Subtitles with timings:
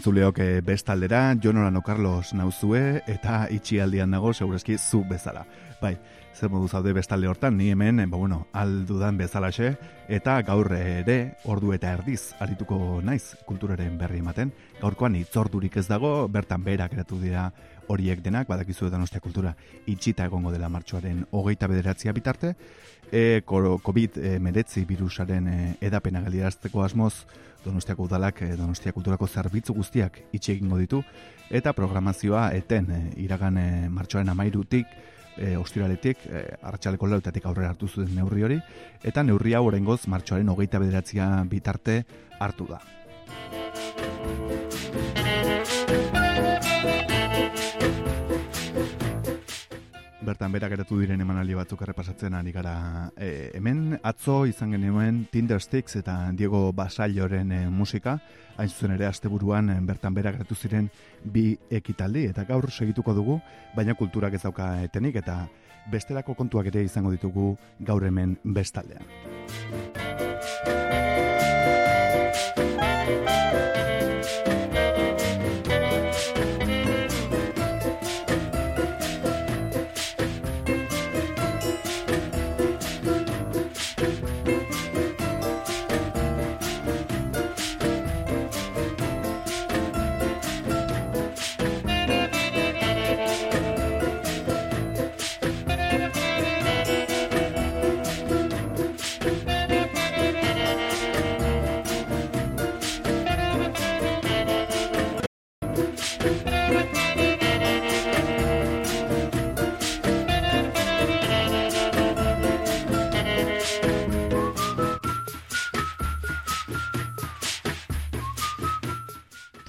[0.00, 5.42] Entzuleok eh, bestaldera, Jonolano Carlos nauzue eta itxialdian nago segurazki zu bezala.
[5.82, 5.98] Bai,
[6.32, 9.74] zer modu zaude bestalde hortan, ni hemen, eh, ba bueno, aldudan bezalaxe,
[10.08, 14.54] eta gaur ere, ordu eta erdiz, arituko naiz kulturaren berri ematen.
[14.80, 17.50] Gaurkoan itzordurik ez dago, bertan berak eratu dira
[17.88, 19.52] horiek denak, badakizu edan ostia kultura
[19.84, 22.54] itxita egongo dela martxoaren hogeita bederatzia bitarte,
[23.12, 27.26] e, COVID-19 virusaren e, edapena galdirazteko asmoz,
[27.64, 31.02] Donostiako udalak e, Donostia kulturako zerbitzu guztiak itxi egingo ditu
[31.50, 34.86] eta programazioa eten e, iragan e, martxoaren amairutik
[35.36, 38.60] e, ostiraletik e, arratsaleko lautatik aurrera hartu zuen neurri hori
[39.02, 42.02] eta neurri hau oraingoz martxoaren hogeita bederatzia bitarte
[42.40, 42.80] hartu da.
[50.20, 52.74] Bertan berak eratu diren emanaldi batzuk errepasatzen ari gara
[53.16, 58.18] e, hemen atzo izan genuen Tinder Sticks eta Diego Basaioren e, musika
[58.56, 60.90] hain zuzen ere asteburuan e, bertan berak eratu ziren
[61.24, 63.40] bi ekitaldi eta gaur segituko dugu
[63.76, 65.40] baina kulturak ez dauka etenik eta
[65.90, 69.06] bestelako kontuak ere izango ditugu gaur hemen bestaldean.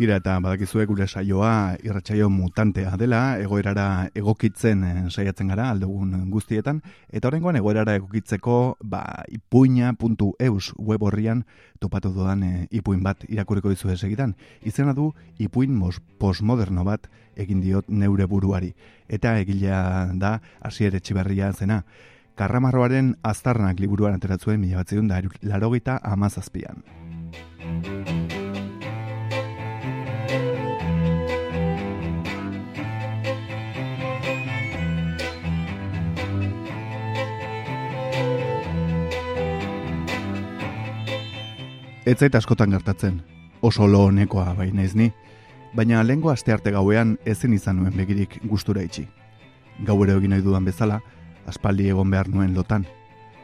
[0.02, 6.80] Tira eta badakizue gure saioa irratsaio mutantea dela, egoerara egokitzen eh, saiatzen gara aldugun guztietan,
[7.14, 11.46] eta horrengoan egoerara egokitzeko ba, ipuina.eus web horrian
[11.78, 14.34] topatu doan e, ipuin bat irakurriko dizu esegitan.
[14.66, 17.06] Izena du ipuin mos, postmoderno bat
[17.38, 18.74] egin diot neure buruari,
[19.06, 19.84] eta egilea
[20.18, 21.84] da hasier etxiberria zena.
[22.42, 26.82] Karramarroaren aztarnak liburuan ateratzuen mila batzion da larogita amazazpian.
[42.04, 43.20] Ez zait askotan gertatzen,
[43.62, 45.12] oso lo honekoa bai naiz ni,
[45.78, 49.04] baina lengo aste arte gauean ezen izan nuen begirik gustura itxi.
[49.86, 50.98] Gau ere egin nahi dudan bezala,
[51.46, 52.88] aspaldi egon behar nuen lotan.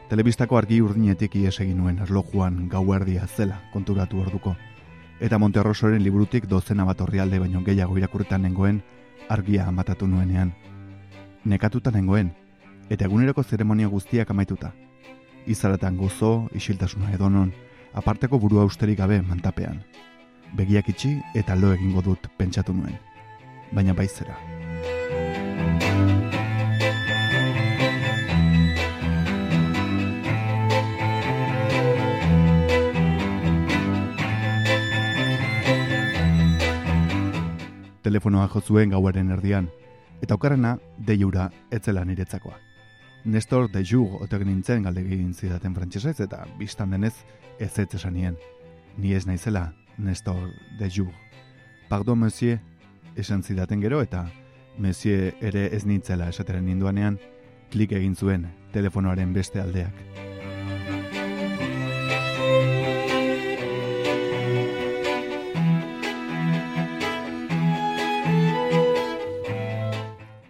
[0.10, 4.56] Telebistako argi urdinetik ies egin nuen erlojuan gau erdia zela konturatu orduko.
[5.20, 8.82] Eta Monterrosoren liburutik dozena bat horrialde baino gehiago irakurretan nengoen
[9.30, 10.56] argia amatatu nuenean.
[11.46, 12.34] Nekatuta nengoen,
[12.90, 14.74] eta eguneroko zeremonia guztiak amaituta.
[15.46, 17.54] Izaratan gozo, isiltasuna edonon,
[17.94, 19.82] aparteko burua usterik gabe mantapean.
[20.56, 22.96] Begiak itxi eta lo egingo dut pentsatu nuen.
[23.72, 24.38] Baina baizera.
[38.08, 39.68] Telefonoa jo zuen gauaren erdian,
[40.22, 42.56] eta okarrena deiura etzela niretzakoa.
[43.28, 47.14] Nestor de Jour otek nintzen galdegin zidaten frantsesez eta biztan denez
[47.60, 48.38] ez ez esanien.
[48.98, 50.50] Ni ez naizela Nestor
[50.80, 51.14] de Jour.
[51.90, 52.60] Pardon, monsieur,
[53.16, 54.28] esan zidaten gero eta
[54.78, 57.20] monsieur ere ez nintzela esateren ninduanean,
[57.72, 59.94] klik egin zuen telefonoaren beste aldeak.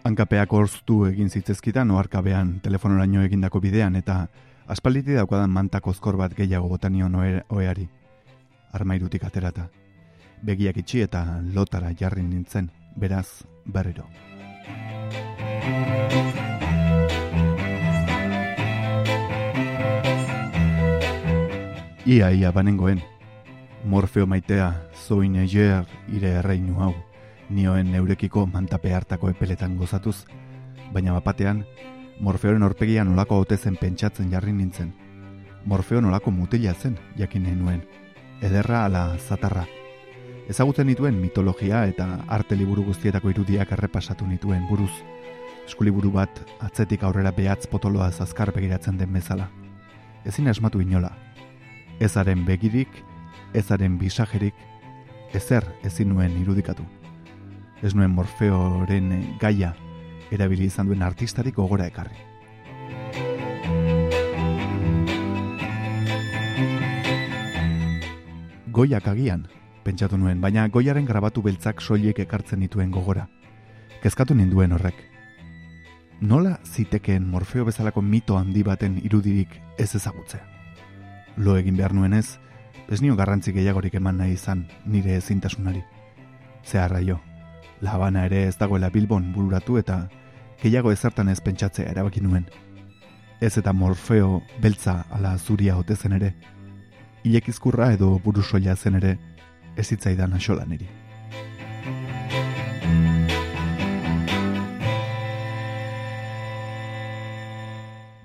[0.08, 4.26] hankapeak orztu egin zitzezkitan oarkabean telefonoraino egindako bidean eta
[4.68, 7.88] aspalditi daukadan mantak ozkor bat gehiago botanion oeari.
[8.72, 9.68] Armairutik aterata.
[10.44, 14.04] Begiak itxi eta lotara jarri nintzen, beraz, berriro.
[22.06, 23.02] Ia, ia, banengoen.
[23.84, 26.94] Morfeo maitea, zoin eger, ire erreinu hau,
[27.48, 30.24] nioen neurekiko mantape hartako epeletan gozatuz,
[30.92, 31.64] baina bapatean,
[32.20, 34.92] Morfeoren orpegian olako zen pentsatzen jarri nintzen.
[35.64, 37.82] Morfeo nolako mutila zen, jakin nuen.
[38.42, 39.64] Ederra ala zatarra.
[40.48, 44.90] Ezagutzen nituen mitologia eta arte liburu guztietako irudiak errepasatu nituen buruz.
[45.66, 49.48] Eskuliburu bat atzetik aurrera behatz potoloa zazkar begiratzen den bezala.
[50.24, 51.12] Ezin asmatu inola.
[52.00, 52.88] Ezaren begirik,
[53.54, 54.54] ezaren bisajerik,
[55.34, 56.82] ezer ezin nuen irudikatu.
[57.82, 59.76] Ez nuen morfeoren gaia
[60.30, 62.16] erabili izan duen artistarik gogora ekarri.
[68.78, 69.48] Goiak agian,
[69.82, 73.26] pentsatu nuen, baina goiaren grabatu beltzak soiliek ekartzen dituen gogora.
[74.02, 75.00] Kezkatu ninduen horrek.
[76.20, 80.44] Nola zitekeen morfeo bezalako mito handi baten irudirik ez ezagutzea?
[81.36, 82.38] Lo egin behar nuen ez,
[82.88, 85.82] ez nio garrantzi gehiagorik eman nahi izan nire ezintasunari.
[86.64, 87.20] Zeharra jo,
[87.80, 90.08] labana ere ez dagoela bilbon bururatu eta
[90.62, 92.46] gehiago ezertan ez pentsatzea erabaki nuen.
[93.40, 96.34] Ez eta morfeo beltza ala zuria hote zen ere,
[97.24, 99.18] ilekizkurra edo burusoia zen ere,
[99.76, 100.88] ez hitzaidan asola niri.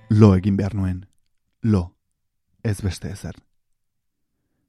[0.09, 1.05] Lo egin behar nuen,
[1.61, 1.95] lo,
[2.63, 3.37] ez beste ezer.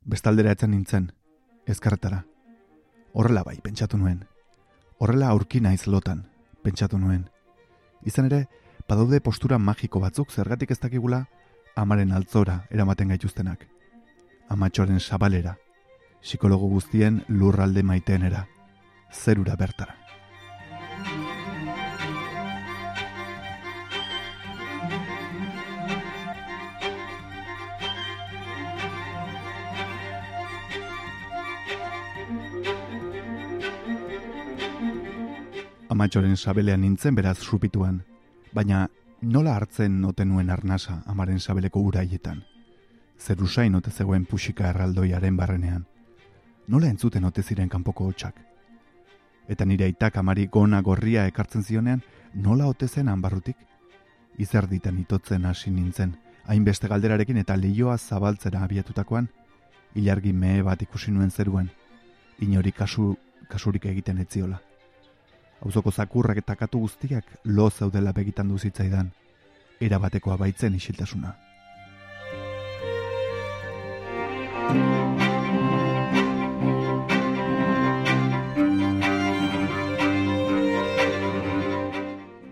[0.04, 1.10] Bestaldera etzen nintzen,
[1.66, 2.24] ezkarretara.
[3.12, 4.24] Horrela bai, pentsatu nuen.
[4.98, 6.24] Horrela aurki naiz lotan,
[6.62, 7.24] pentsatu nuen.
[8.06, 8.44] Izan ere,
[8.88, 11.24] badaude postura magiko batzuk zergatik ez dakigula
[11.76, 13.66] amaren altzora eramaten gaituztenak.
[14.48, 15.56] Amatxoren sabalera,
[16.22, 18.46] psikologo guztien lurralde maiteenera,
[19.12, 20.03] zerura bertara.
[35.94, 38.00] Amatxoren sabelean nintzen beraz supituan,
[38.54, 38.88] baina
[39.34, 42.40] nola hartzen noten nuen arnasa amaren sabeleko uraietan.
[43.18, 45.84] Zer usain ote zegoen pusika erraldoiaren barrenean.
[46.66, 48.42] Nola entzuten ote ziren kanpoko hotxak.
[49.48, 52.02] Eta nire aitak amari gona gorria ekartzen zionean,
[52.34, 53.56] nola ote zen anbarrutik?
[54.38, 56.16] Izer ditan itotzen hasi nintzen,
[56.50, 59.30] hainbeste galderarekin eta lehioa zabaltzera abiatutakoan,
[59.94, 61.70] ilargi mehe bat ikusi nuen zeruan,
[62.40, 63.12] inori kasu,
[63.48, 64.62] kasurik egiten etziola
[65.60, 69.10] auzoko zakurrak eta katu guztiak lo zaudela begitan du zitzaidan,
[69.80, 71.34] era batekoa baitzen isiltasuna.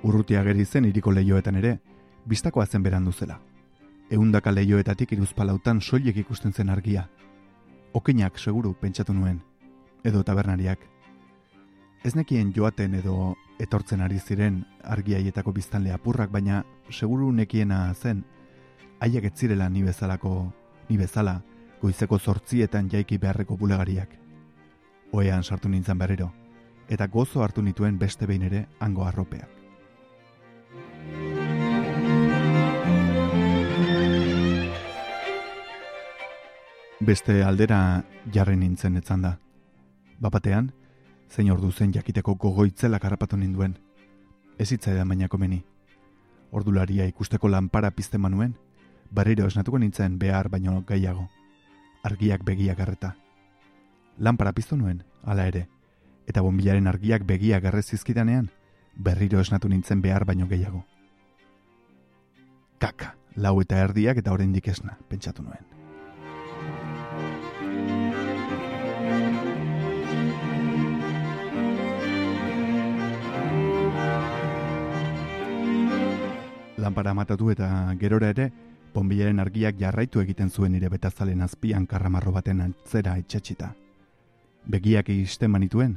[0.03, 1.79] Urrutia geri zen iriko leioetan ere,
[2.27, 3.39] bistakoa zen berandu zela.
[4.11, 7.07] Eundaka leioetatik iruzpalautan soilek ikusten zen argia.
[7.95, 9.41] Okinak seguru pentsatu nuen,
[10.05, 10.92] edo tabernariak,
[12.03, 14.57] Ez nekien joaten edo etortzen ari ziren
[14.91, 18.25] argiaietako biztanle apurrak, baina seguru nekiena zen,
[18.99, 20.51] haiek ez zirela ni bezalako,
[20.89, 21.37] ni bezala,
[21.81, 24.19] goizeko zortzietan jaiki beharreko bulegariak.
[25.13, 26.33] Oean sartu nintzen berriro,
[26.89, 29.49] eta gozo hartu nituen beste behin ere hango arropeak.
[36.99, 38.03] Beste aldera
[38.35, 39.37] jarri nintzen etzan da.
[40.19, 40.73] Bapatean,
[41.33, 43.79] zein ordu zen jakiteko gogoitzela karrapatu ninduen.
[44.59, 45.63] Ez hitzaidan baina komeni.
[46.53, 48.55] Ordularia ikusteko lanpara pizte manuen,
[49.11, 51.29] barriro esnatuko nintzen behar baino gehiago.
[52.05, 53.15] Argiak begiak garreta.
[54.19, 55.67] Lanpara piztu nuen, hala ere,
[56.29, 58.51] eta bombilaren argiak begiak garrez zizkidanean,
[58.95, 60.85] berriro esnatu nintzen behar baino gehiago.
[62.79, 65.82] Kaka, lau eta erdiak eta oraindik esna, pentsatu nuen.
[76.83, 77.69] Lanpara matatu eta
[78.01, 78.51] gerora ere,
[78.93, 83.73] ponbilaren argiak jarraitu egiten zuen nire betazalen azpian karramarro baten antzera etxetxita.
[84.75, 85.97] Begiak egisten manituen,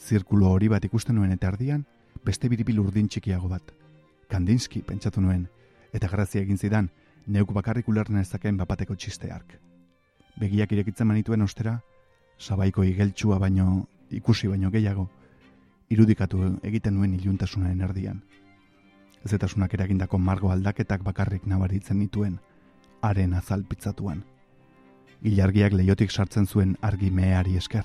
[0.00, 1.84] zirkulo hori bat ikusten nuen eta ardian,
[2.24, 3.72] beste biribil urdin txikiago bat.
[4.28, 5.46] Kandinski pentsatu nuen,
[5.92, 6.88] eta grazia egin zidan,
[7.26, 9.58] neuk bakarrik ulerna ezaken bapateko txisteark.
[10.40, 11.78] Begiak irekitzen manituen ostera,
[12.38, 15.08] sabaiko igeltsua baino, ikusi baino gehiago,
[15.94, 18.22] irudikatu egiten nuen iluntasunaren erdian
[19.24, 22.38] ezetasunak eragindako margo aldaketak bakarrik nabaritzen nituen,
[23.00, 24.24] haren azalpitzatuan.
[25.24, 27.84] Ilargiak leiotik sartzen zuen argi meheari esker.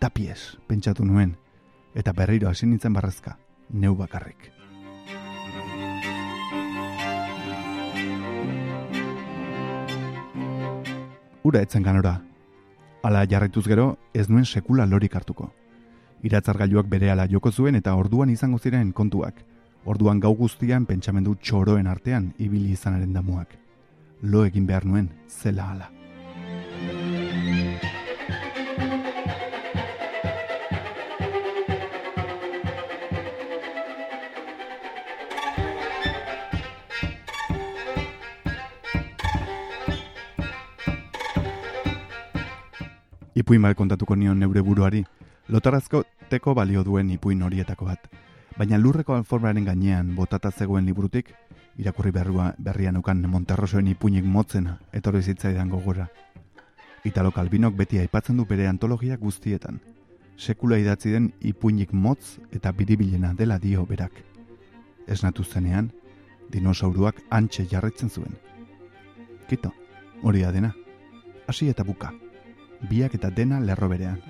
[0.00, 1.36] Tapies, pentsatu nuen,
[1.94, 3.36] eta berriro hasi nintzen barrezka,
[3.70, 4.50] neu bakarrik.
[11.42, 12.20] Ura etzen ganora.
[13.02, 15.52] Ala jarraituz gero, ez nuen sekula lorik hartuko.
[16.22, 19.40] Iratzargailuak bere ala joko zuen eta orduan izango ziren kontuak.
[19.84, 23.56] Orduan gau guztian pentsamendu txoroen artean ibili izanaren damuak.
[24.22, 25.90] Lo egin behar nuen, zela ala.
[43.40, 45.00] ipuin bat kontatuko nion neure buruari,
[45.48, 48.29] lotarazko teko balio duen ipuin horietako bat.
[48.58, 51.34] Baina lurreko alformaren gainean botata zegoen liburutik,
[51.78, 56.08] irakurri berrua berrian ukan Monterrosoen ipuinik motzena etorri zitzaidan gogora.
[57.04, 59.80] Italo Kalbinok beti aipatzen du bere antologia guztietan.
[60.36, 64.12] Sekula idatzi den ipuinik motz eta biribilena dela dio berak.
[65.06, 65.92] Esnatu zenean,
[66.50, 68.36] dinosauruak antxe jarretzen zuen.
[69.48, 69.72] Kito,
[70.22, 70.74] hori da dena.
[71.48, 72.12] Hasi eta buka
[72.88, 74.20] biak eta dena lerro berean.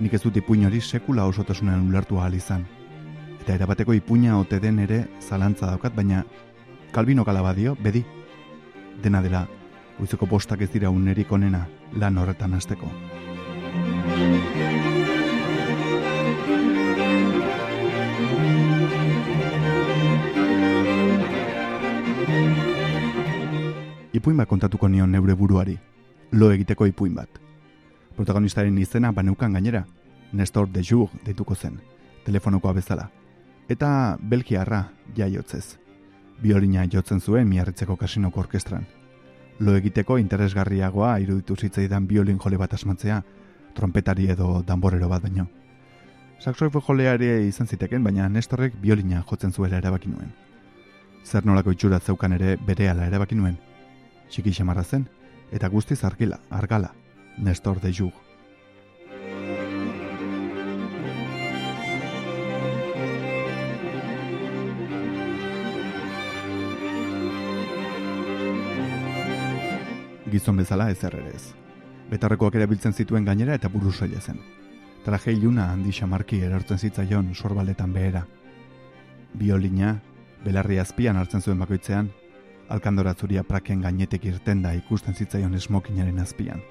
[0.00, 2.66] Nik ez dut ipuin hori sekula osotasunen ulertu ahal izan.
[3.44, 6.22] Eta erabateko ipuina ote den ere zalantza daukat, baina
[6.94, 8.00] kalbino kala badio, bedi.
[9.02, 9.42] Dena dela,
[10.00, 12.88] uizeko postak ez dira unerik onena lan horretan hasteko.
[24.14, 25.76] Ipuin bat kontatuko nion neure buruari,
[26.32, 27.28] lo egiteko ipuin bat.
[28.16, 29.84] Protagonistaren izena baneukan gainera,
[30.32, 31.76] Nestor de Jour dituko zen,
[32.24, 33.10] telefonokoa bezala.
[33.66, 35.78] Eta Belgiarra jaiotzez.
[36.42, 38.84] Biolina jotzen zuen miarritzeko kasinoko orkestran.
[39.58, 43.22] Lo egiteko interesgarriagoa iruditu zitzaidan biolin jole bat asmatzea,
[43.74, 45.46] trompetari edo danborero bat baino.
[46.38, 50.34] Saxofo joleari izan ziteken, baina Nestorrek biolina jotzen zuela erabaki nuen.
[51.24, 53.56] Zer nolako itxura zeukan ere bere ala erabaki nuen.
[54.28, 55.08] Txiki xamarra zen,
[55.52, 56.92] eta guztiz argila, argala,
[57.38, 58.23] Nestor de Joug.
[70.34, 71.54] Gizon bezala ez errerez.
[72.10, 74.42] Betarrekoak ere biltzen zituen gainera eta buru soile zen.
[75.06, 78.26] Traje iluna handi xamarki erortzen zitzaion sorbaletan behera.
[79.34, 80.00] Biolina,
[80.44, 82.10] belarri azpian hartzen zuen bakoitzean,
[82.68, 86.62] alkandora zuria praken gainetek irten da ikusten zitzaion esmokinaren azpian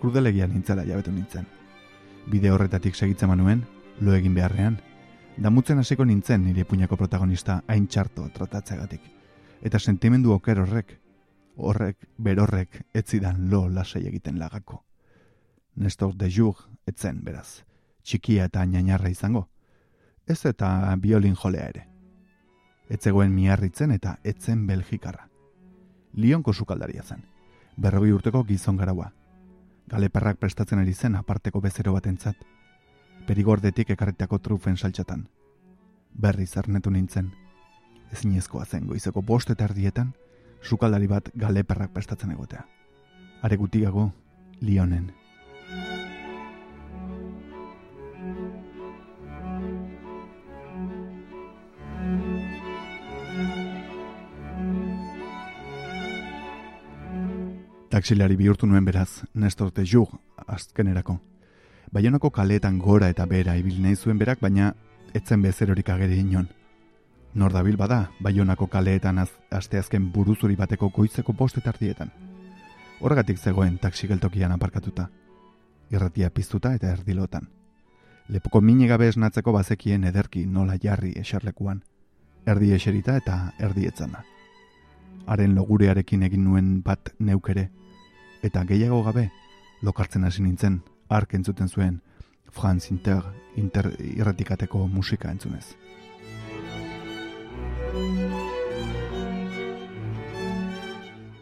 [0.00, 1.46] krudelegia nintzela jabetu nintzen.
[2.30, 3.64] Bide horretatik segitzen manuen,
[4.00, 4.78] lo egin beharrean,
[5.36, 9.00] damutzen hasiko nintzen nire puñako protagonista hain txarto tratatzeagatik.
[9.62, 10.98] Eta sentimendu oker horrek,
[11.58, 14.84] horrek, berorrek, etzidan lo lasai egiten lagako.
[15.74, 17.64] Nestor de Jug, etzen beraz,
[18.02, 19.48] txikia eta nainarra izango.
[20.26, 21.86] Ez eta biolin jolea ere.
[22.88, 25.28] Etzegoen miarritzen eta etzen belgikarra.
[26.14, 27.24] Lionko sukaldaria zen.
[27.76, 29.12] Berrogi urteko gizon garaua,
[29.88, 32.36] galeparrak prestatzen ari zen aparteko bezero batentzat,
[33.26, 35.28] perigordetik ekarretako trufen saltxatan.
[36.12, 37.30] Berri zarnetu nintzen,
[38.12, 40.14] ezinezkoa zen goizeko bost eta ardietan,
[40.62, 42.64] sukaldari bat galeparrak prestatzen egotea.
[43.42, 44.12] Are gutiago,
[44.60, 45.12] Lionen.
[57.88, 59.84] Taksilari bihurtu nuen beraz, Nestor de
[60.46, 61.18] azkenerako.
[61.90, 64.74] Baionako kaletan gora eta bera ibil nahi zuen berak, baina
[65.14, 66.48] etzen bezerorik ageri inon.
[67.34, 72.10] Nor da bada, baionako kaleetan az, asteazken buruzuri bateko goizeko postetardietan.
[73.00, 75.08] Horregatik zegoen taksigeltokian aparkatuta.
[75.90, 77.48] Irratia piztuta eta erdilotan.
[78.28, 81.82] Lepoko mini gabe esnatzeko bazekien ederki nola jarri eserlekuan.
[82.46, 84.24] Erdi eserita eta erdi etzana.
[85.26, 87.70] Haren logurearekin egin nuen bat neukere,
[88.42, 89.30] eta gehiago gabe
[89.82, 92.00] lokartzen hasi nintzen ark entzuten zuen
[92.50, 93.22] Franz Inter,
[93.56, 95.76] Inter irratikateko musika entzunez.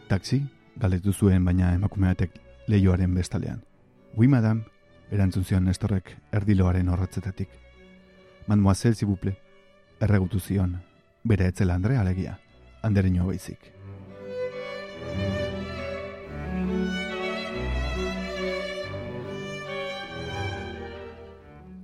[0.07, 0.37] Taxi,
[0.79, 2.37] galetu zuen baina emakumeatek
[2.71, 3.59] leioaren bestalean.
[4.15, 4.63] Oui, madame,
[5.11, 7.49] erantzun zion Nestorrek erdiloaren horretzetatik.
[8.47, 9.35] Mademoiselle, si buple,
[9.99, 10.77] erregutu zion,
[11.27, 12.37] bere etzela Andre alegia,
[12.83, 13.73] anderino baizik.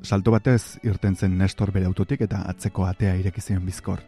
[0.02, 4.00] Salto batez irten zen Nestor bere autotik eta atzeko atea ireki zion bizkor.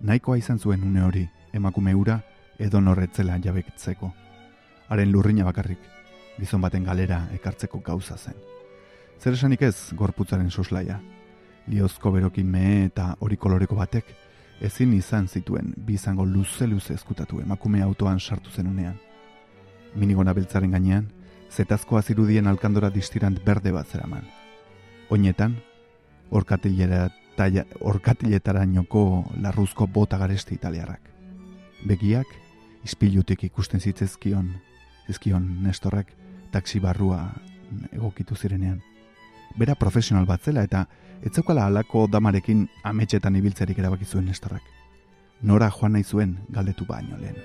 [0.00, 2.22] Nahikoa izan zuen une hori, emakume ura
[2.58, 4.12] edo norretzela jabekitzeko.
[4.88, 5.78] Haren lurrina bakarrik,
[6.38, 8.34] gizon baten galera ekartzeko gauza zen.
[9.20, 11.00] Zer esanik ez gorputzaren soslaia.
[11.66, 14.04] Liozko berokin mehe eta hori koloreko batek,
[14.60, 18.98] ezin izan zituen bizango luze-luze ezkutatu emakume autoan sartu zenunean.
[19.94, 21.12] Minigona beltzaren gainean,
[21.50, 24.24] zetazkoa zirudien alkandora distirant berde bat zeraman.
[25.10, 25.56] Oinetan,
[26.32, 31.00] orkatiletara noko larruzko bota garesti italiarrak.
[31.84, 32.26] Begiak,
[32.84, 34.52] ispilutik ikusten zitzezkion,
[35.06, 36.12] zizkion nestorrak,
[36.52, 37.22] taksi barrua
[37.92, 38.82] egokitu zirenean.
[39.58, 40.86] Bera profesional bat zela eta
[41.22, 44.62] etzeukala alako damarekin ametxetan ibiltzerik erabaki zuen nestorrak.
[45.42, 47.36] Nora joan nahi zuen galdetu baino lehen.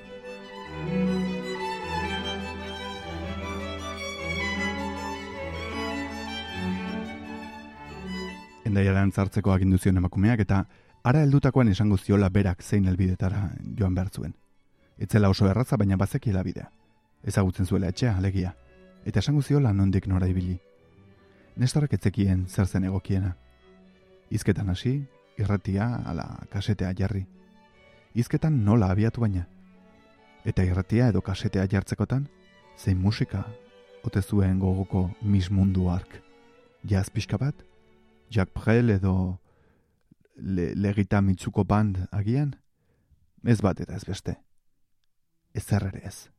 [8.65, 10.65] Endaiaran zartzeko agindu zion emakumeak eta
[11.03, 14.35] ara heldutakoan esango ziola berak zein helbidetara joan behar zuen.
[14.97, 16.71] Etzela oso erraza baina bazekiela bidea.
[17.23, 18.53] Ezagutzen zuela etxea, alegia.
[19.05, 20.57] Eta esango ziola nondik nora ibili.
[21.57, 23.35] Nestorrak etzekien zer zen egokiena.
[24.29, 25.05] Izketan hasi,
[25.37, 27.25] irratia ala kasetea jarri.
[28.15, 29.45] Izketan nola abiatu baina.
[30.45, 32.27] Eta irratia edo kasetea jartzekotan,
[32.77, 33.45] zein musika,
[34.03, 36.21] ote zuen gogoko mis mundu ark.
[36.87, 37.55] Jaz pixka bat,
[38.31, 39.39] Jack Brel edo
[40.35, 42.55] le, legita mitzuko band agian,
[43.43, 44.37] ez bat eta ez beste.
[45.57, 46.29] Ez ere ez.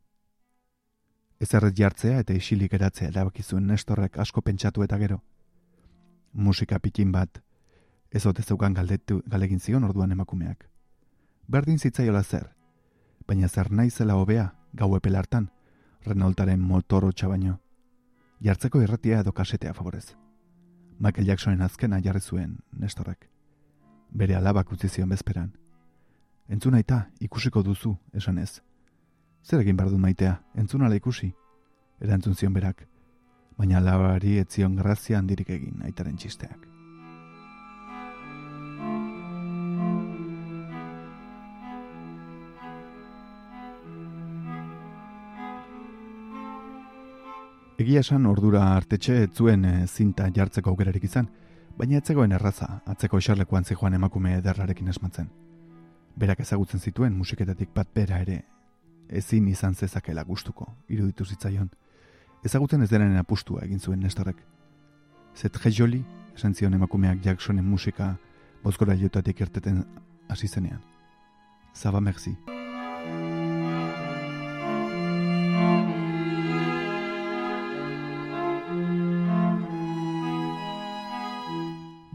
[1.41, 5.23] Ez jartzea eta isilik eratzea erabakizuen Nestorrek asko pentsatu eta gero.
[6.33, 7.41] Musika pikin bat,
[8.11, 10.69] ez ote zeukan galdetu galegin zion orduan emakumeak.
[11.49, 12.47] Berdin zitzaiola zer,
[13.27, 15.51] baina zer nahi zela hobea gau epelartan,
[16.07, 17.59] Renaultaren motoro txabaino.
[18.41, 20.15] Jartzeko irratia edo kasetea favorez.
[20.99, 23.29] Michael Jacksonen azkena jarri zuen Nestorrek.
[24.11, 25.53] Bere alabak utzi zion bezperan.
[26.49, 28.61] Entzuna eta ikusiko duzu, esan ez.
[29.43, 31.31] Zer egin behar du maitea, entzun ala ikusi?
[32.05, 32.85] Erantzun zion berak,
[33.59, 36.67] baina labari etzion grazia handirik egin aitaren txisteak.
[47.79, 51.29] Egia esan ordura artetxe etzuen e, zinta jartzeko aukerarik izan,
[51.79, 55.29] baina etzegoen erraza, atzeko eserlekuan zijoan emakume ederrarekin esmatzen.
[56.19, 58.41] Berak ezagutzen zituen musiketatik bat bera ere
[59.09, 61.71] ezin izan zezakela gustuko, iruditu zitzaion.
[62.45, 64.37] Ezagutzen ez denen apustua egin zuen nestorrek.
[65.35, 68.17] Zet joli, esan zion emakumeak Jacksonen musika
[68.63, 69.85] bozkora jotatik erteten
[70.29, 70.81] hasi zenean.
[71.75, 72.37] Zaba merci.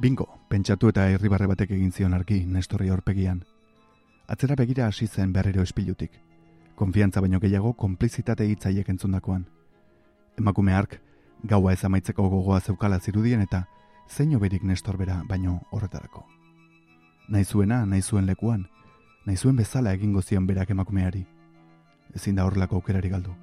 [0.02, 3.46] Bingo, pentsatu eta irribarre batek egin zion argi Nestorri horpegian.
[4.28, 6.20] Atzera begira hasi zen berriro espilutik
[6.76, 9.46] konfiantza baino gehiago konplizitate hitzaiek entzundakoan.
[10.40, 11.00] Emakume ark,
[11.44, 13.66] gaua ez amaitzeko gogoa zeukala zirudien eta
[14.10, 16.26] zein oberik nestor bera baino horretarako.
[17.30, 18.68] Naizuena, naizuen lekuan,
[19.26, 21.26] naizuen bezala egingo zion berak emakumeari.
[22.16, 23.36] Ezin da horrelako aukerari galdu.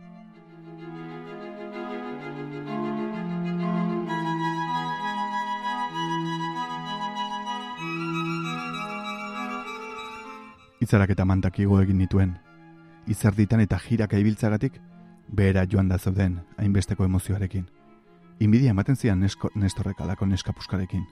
[10.80, 12.38] Itzarak eta mantakigo egin nituen,
[13.06, 14.80] izerditan eta jiraka ibiltzagatik,
[15.28, 17.66] behera joan da zeuden hainbesteko emozioarekin.
[18.40, 21.04] Inbidia ematen zian nesko, nestorrek alako neskapuskarekin.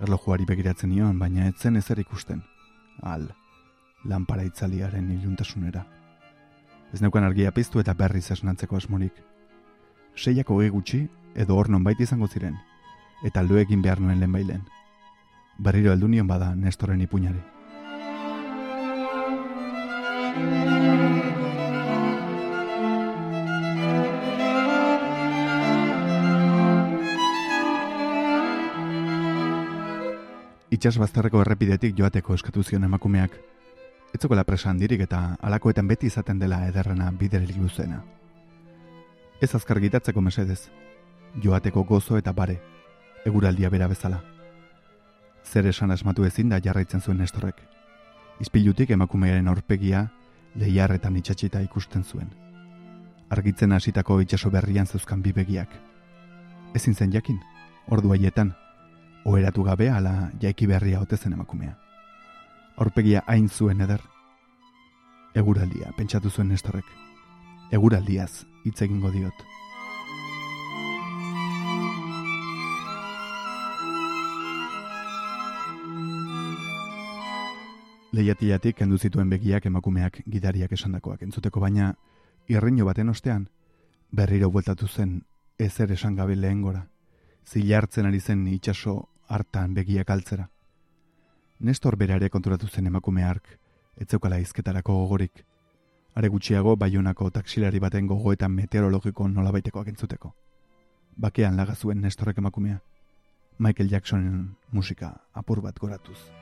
[0.00, 2.42] Erlojuari begiratzen nion, baina etzen ezer ikusten.
[3.02, 3.28] Al,
[4.04, 5.84] lanpara itzaliaren iluntasunera.
[6.92, 9.14] Ez neukan argia piztu eta berriz esnantzeko asmorik.
[10.16, 12.56] Seiako gutxi edo hor non baita izango ziren,
[13.22, 14.62] eta luegin behar nuen lehen bailen.
[15.58, 17.59] Berriro heldu nion bada nestoren ipuñari.
[30.80, 33.34] Itxas bazterreko errepidetik joateko eskatu zion emakumeak.
[34.16, 37.98] Etzoko la presa handirik eta alakoetan beti izaten dela ederrena biderelik luzena.
[39.44, 40.70] Ez azkar gitatzeko mesedez,
[41.42, 42.56] joateko gozo eta bare,
[43.28, 44.22] eguraldia bera bezala.
[45.44, 47.60] Zer esan asmatu ezin da jarraitzen zuen nestorrek.
[48.40, 50.06] Izpilutik emakumearen aurpegia
[50.54, 52.30] lehiarretan itxatxita ikusten zuen.
[53.30, 55.70] Argitzen hasitako itxaso berrian zeuzkan bibegiak.
[56.74, 57.40] Ezin zen jakin,
[57.88, 58.54] ordu haietan,
[59.24, 61.76] oheratu gabe ala jaiki berria otezen emakumea.
[62.76, 64.00] Aurpegia hain zuen eder.
[65.34, 66.86] Eguraldia, pentsatu zuen nestorrek.
[67.70, 69.46] Eguraldiaz, hitz egingo diot.
[78.12, 81.94] Lehiatiatik kendu zituen begiak emakumeak gidariak esandakoak entzuteko baina
[82.48, 83.48] irriño baten ostean
[84.10, 85.22] berriro bueltatu zen
[85.58, 86.88] ezer esan gabe lehen gora
[87.50, 90.50] zilartzen ari zen itxaso hartan begiak altzera.
[91.60, 93.58] Nestor berare konturatu zen emakume hark,
[93.96, 95.44] etzeukala izketarako gogorik.
[96.14, 100.34] Are gutxiago baionako taksilari baten gogoetan meteorologiko nolabaitekoak entzuteko.
[101.16, 102.80] Bakean laga zuen Nestorrek emakumea.
[103.58, 106.39] Michael Jacksonen musika apur bat goratuz.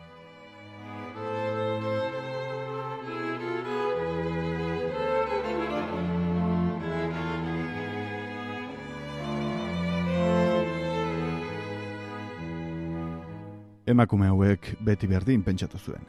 [13.88, 16.04] Emakume hauek beti berdin pentsatu zuen.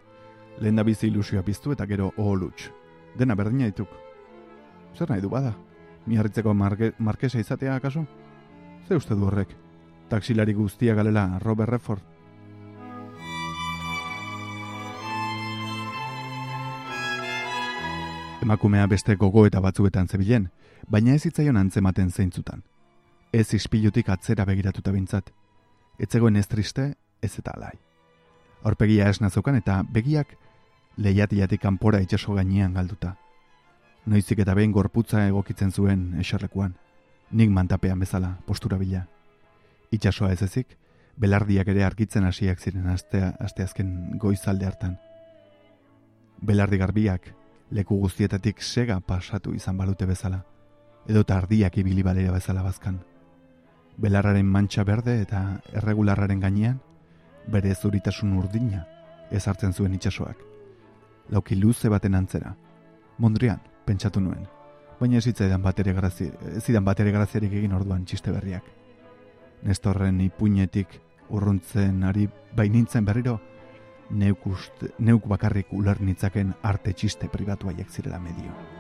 [0.60, 2.70] Lehen da bizi ilusioa piztu eta gero oholutx.
[3.18, 3.90] Dena berdina dituk.
[4.96, 5.54] Zer nahi du bada?
[6.06, 8.06] Miarritzeko marke, markesa izatea akaso?
[8.88, 9.56] Ze uste du horrek?
[10.10, 12.04] Taksilari guztia galela Robert Redford?
[18.42, 20.50] Emakumea beste gogo eta batzuetan zebilen,
[20.88, 22.64] baina ez hitzaion antzematen zeintzutan.
[23.32, 25.30] Ez ispilutik atzera begiratuta bintzat.
[26.00, 27.78] Etzegoen ez triste, ez eta alai.
[28.64, 30.36] Horpegia esnazokan eta begiak
[30.98, 33.16] lehiatiatik kanpora itxaso gainean galduta.
[34.06, 36.76] Noizik eta behin gorputza egokitzen zuen eserlekuan,
[37.32, 39.06] nik mantapean bezala postura bila.
[39.92, 40.76] Itxasoa ez ezik,
[41.20, 44.98] belardiak ere argitzen hasiak ziren astea, asteazken goizalde hartan.
[46.42, 47.34] Belardi garbiak,
[47.72, 50.44] leku guztietatik sega pasatu izan balute bezala,
[51.08, 53.02] edo tardiak ibili balera bezala bazkan.
[53.98, 56.80] Belarraren mantxa berde eta erregularraren gainean,
[57.52, 58.86] bere zuritasun urdina
[59.32, 60.38] ez hartzen zuen itsasoak.
[61.30, 62.56] Lauki luze baten antzera.
[63.18, 64.48] Mondrian, pentsatu nuen.
[65.00, 68.66] Baina ez zitzaidan batere grazi, ez zidan batere graziarik egin orduan txiste berriak.
[69.64, 73.38] Nestorren ipuinetik urruntzen ari bainintzen berriro,
[74.10, 78.79] neuk, uste, neuk bakarrik ulernitzen arte txiste pribatuaiek zirela medio.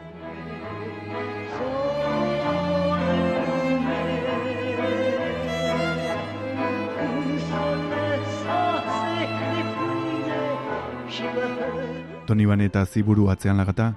[12.29, 13.87] Toni Bane eta ziburu atzean lagata,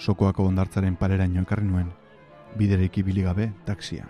[0.00, 1.90] sokoako ondartzaren pareraino ekarri nuen,
[2.56, 4.06] biderek ibili gabe taksia.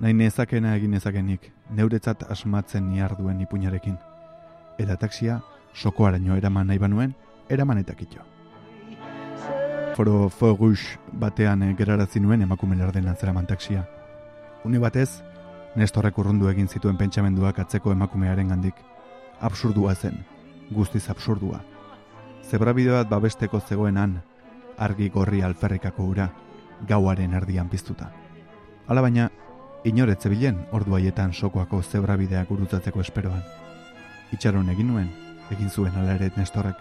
[0.00, 3.98] Nahi nezakena egin nezakenik, neuretzat asmatzen niar duen ipuñarekin.
[4.80, 5.42] Eta taksia,
[5.74, 7.12] sokoaraino eraman nahi banuen,
[7.50, 8.24] eraman eta kitxo.
[9.92, 13.84] Foro fogux batean gerarazi nuen emakume lerden atzeraman taksia.
[14.64, 15.20] Uni batez,
[15.76, 18.80] Nestorrek urrundu egin zituen pentsamenduak atzeko emakumearen gandik.
[19.40, 20.24] Absurdua zen,
[20.72, 21.60] guztiz absurdua
[22.50, 24.20] zebrabide bat babesteko zegoenan,
[24.78, 26.28] argi gorri alferrikako ura,
[26.88, 28.10] gauaren erdian piztuta.
[28.88, 29.28] Hala baina,
[29.84, 33.42] inoretze bilen ordu haietan sokoako zebrabideak gurutzatzeko esperoan.
[34.32, 35.10] Itxaron egin nuen,
[35.50, 36.76] egin zuen ala ere nestorrek,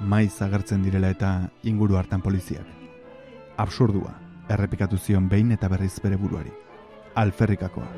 [0.00, 1.32] maiz agertzen direla eta
[1.62, 2.66] inguru hartan poliziak.
[3.56, 4.12] Absurdua,
[4.48, 6.52] errepikatu zion behin eta berriz bere buruari.
[7.14, 7.88] Alferrikakoa.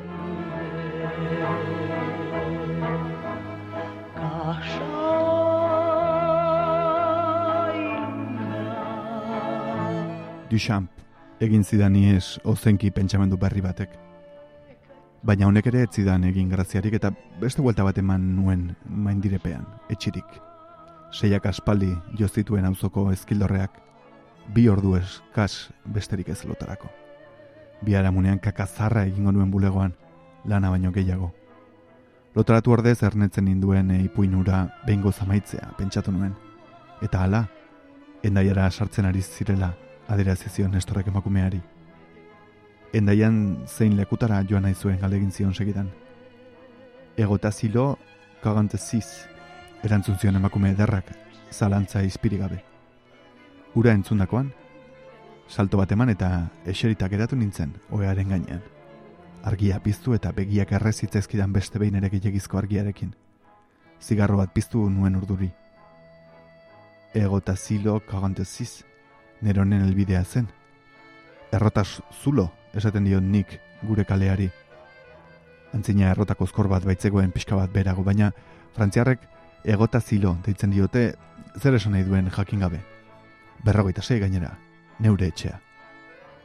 [10.49, 10.89] Duchamp
[11.39, 13.91] egin zidan ies ozenki pentsamendu berri batek.
[15.23, 20.25] Baina honek ere ez zidan egin graziarik eta beste vuelta bat eman nuen maindirepean, etxirik.
[21.11, 23.75] Seiak aspaldi jo zituen auzoko ezkildorreak,
[24.55, 26.89] bi ordu eskas besterik ez lotarako.
[27.85, 29.93] Bi aramunean kakazarra egingo nuen bulegoan,
[30.45, 31.33] lana baino gehiago.
[32.35, 36.33] Lotaratu ordez ernetzen ninduen ipuinura behingo zamaitzea, pentsatu nuen.
[37.01, 37.43] Eta hala,
[38.23, 39.75] endaiara sartzen ari zirela
[40.09, 41.59] adirazi zion Nestorrek emakumeari.
[42.93, 43.35] Endaian
[43.67, 45.91] zein lekutara joan nahi zuen galegin zion segidan.
[47.17, 47.97] Egota zilo,
[48.41, 49.05] kagante ziz,
[49.83, 51.13] erantzun zion emakume ederrak,
[51.51, 52.63] zalantza izpiri gabe.
[53.75, 54.51] Ura entzundakoan,
[55.47, 58.65] salto bat eman eta eseritak eratu nintzen, oearen gainean.
[59.45, 63.13] Argia piztu eta begiak errezitzezkidan beste behin ere gehiagizko argiarekin.
[64.01, 65.51] Zigarro bat piztu nuen urduri.
[67.13, 68.83] Egota zilo, kagante ziz,
[69.41, 70.47] neronen elbidea zen.
[71.51, 74.49] Errotas zulo, esaten dio nik gure kaleari.
[75.73, 78.31] Antzina errotako ozkor bat baitzegoen pixka bat berago, baina
[78.75, 79.25] frantziarrek
[79.63, 81.13] egota zilo deitzen diote
[81.59, 82.81] zer esan nahi duen jakin gabe.
[83.63, 84.53] Berragoita sei gainera,
[84.99, 85.59] neure etxea.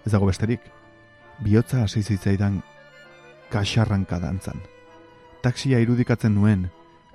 [0.04, 0.60] Ez dago besterik,
[1.40, 2.62] bihotza hasi zitzaidan
[3.50, 4.60] kaxarranka dantzan.
[5.42, 6.68] Taksia irudikatzen nuen,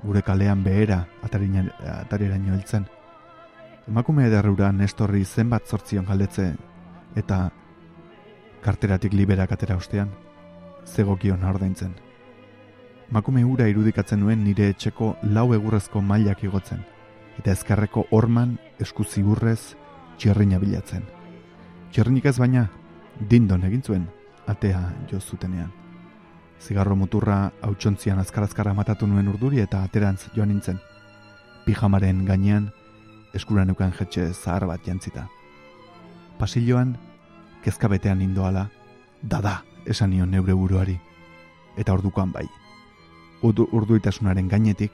[0.04, 2.88] gure kalean behera atariraino heltzen.
[3.90, 6.44] Emakume ederrura Nestorri zenbat zortzion galdetze
[7.18, 7.40] eta
[8.62, 10.12] karteratik liberak atera ostean,
[10.86, 11.96] zegokion ordaintzen.
[13.10, 16.84] Emakume ura irudikatzen nuen nire etxeko lau egurrezko mailak igotzen,
[17.42, 19.74] eta ezkarreko orman esku ziburrez
[20.22, 21.02] txerrina bilatzen.
[21.90, 22.68] Txerrinik ez baina,
[23.18, 24.06] dindon egin zuen,
[24.46, 25.74] atea jo zutenean.
[26.62, 30.78] Zigarro muturra hautsontzian azkarazkara matatu nuen urduri eta aterantz joan nintzen.
[31.66, 32.70] Pijamaren gainean,
[33.34, 35.28] eskuran eukan jetxe zahar bat jantzita.
[36.40, 36.98] Pasilloan,
[37.64, 38.70] kezkabetean indoala,
[39.22, 41.00] dada, esan nion neure buruari.
[41.78, 42.46] Eta ordukoan bai.
[43.42, 44.92] Urdu, urduitasunaren gainetik,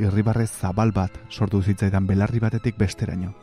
[0.00, 3.34] irribarre zabal bat sortu zitzaidan belarri batetik besteraino.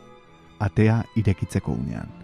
[0.60, 2.21] Atea irekitzeko unean.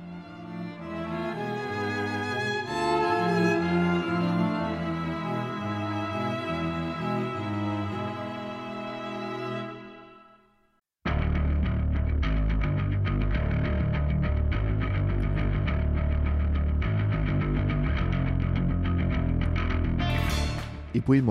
[21.08, 21.24] Ipuin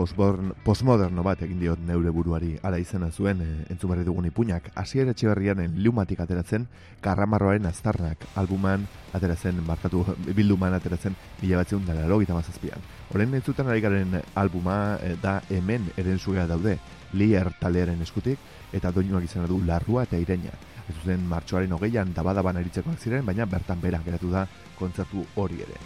[0.65, 2.55] postmoderno bat egin diot neure buruari.
[2.65, 4.71] Ala izena zuen e, entzumarri dugun ipuinak.
[4.73, 6.65] Hasiera etxeberrian lumatik ateratzen
[7.01, 10.01] karramarroaren aztarnak albuman ateratzen markatu
[10.33, 11.13] bilduman ateratzen
[11.43, 12.81] mila batzeun dara logita mazazpian
[13.13, 16.79] Horen entzuten ari garen albuma e, da hemen eren zugea daude
[17.13, 18.39] lier talearen eskutik
[18.73, 20.57] eta doinuak izan du larrua eta ireña.
[20.89, 24.47] Ez zuzen martxoaren hogeian dabadaban eritzekoak ziren baina bertan bera geratu da
[24.79, 25.77] kontzertu hori ere.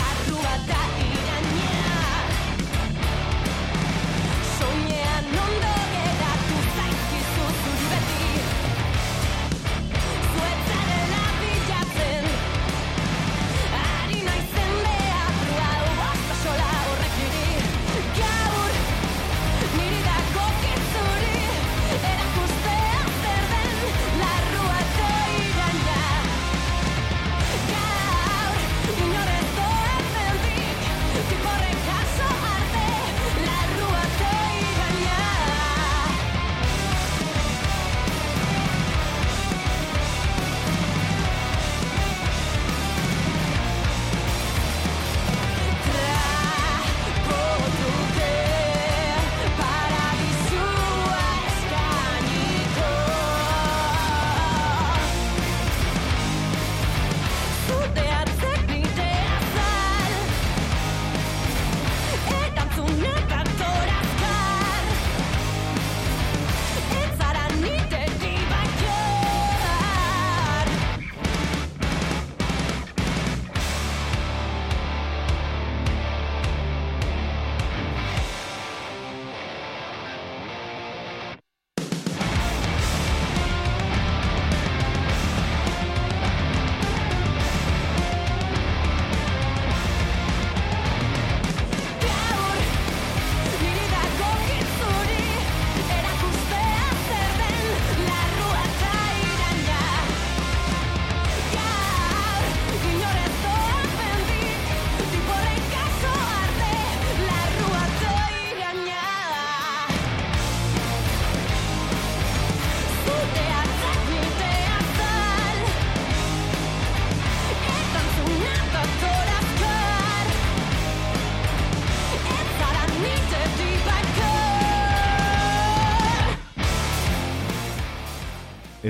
[0.00, 0.99] Larrua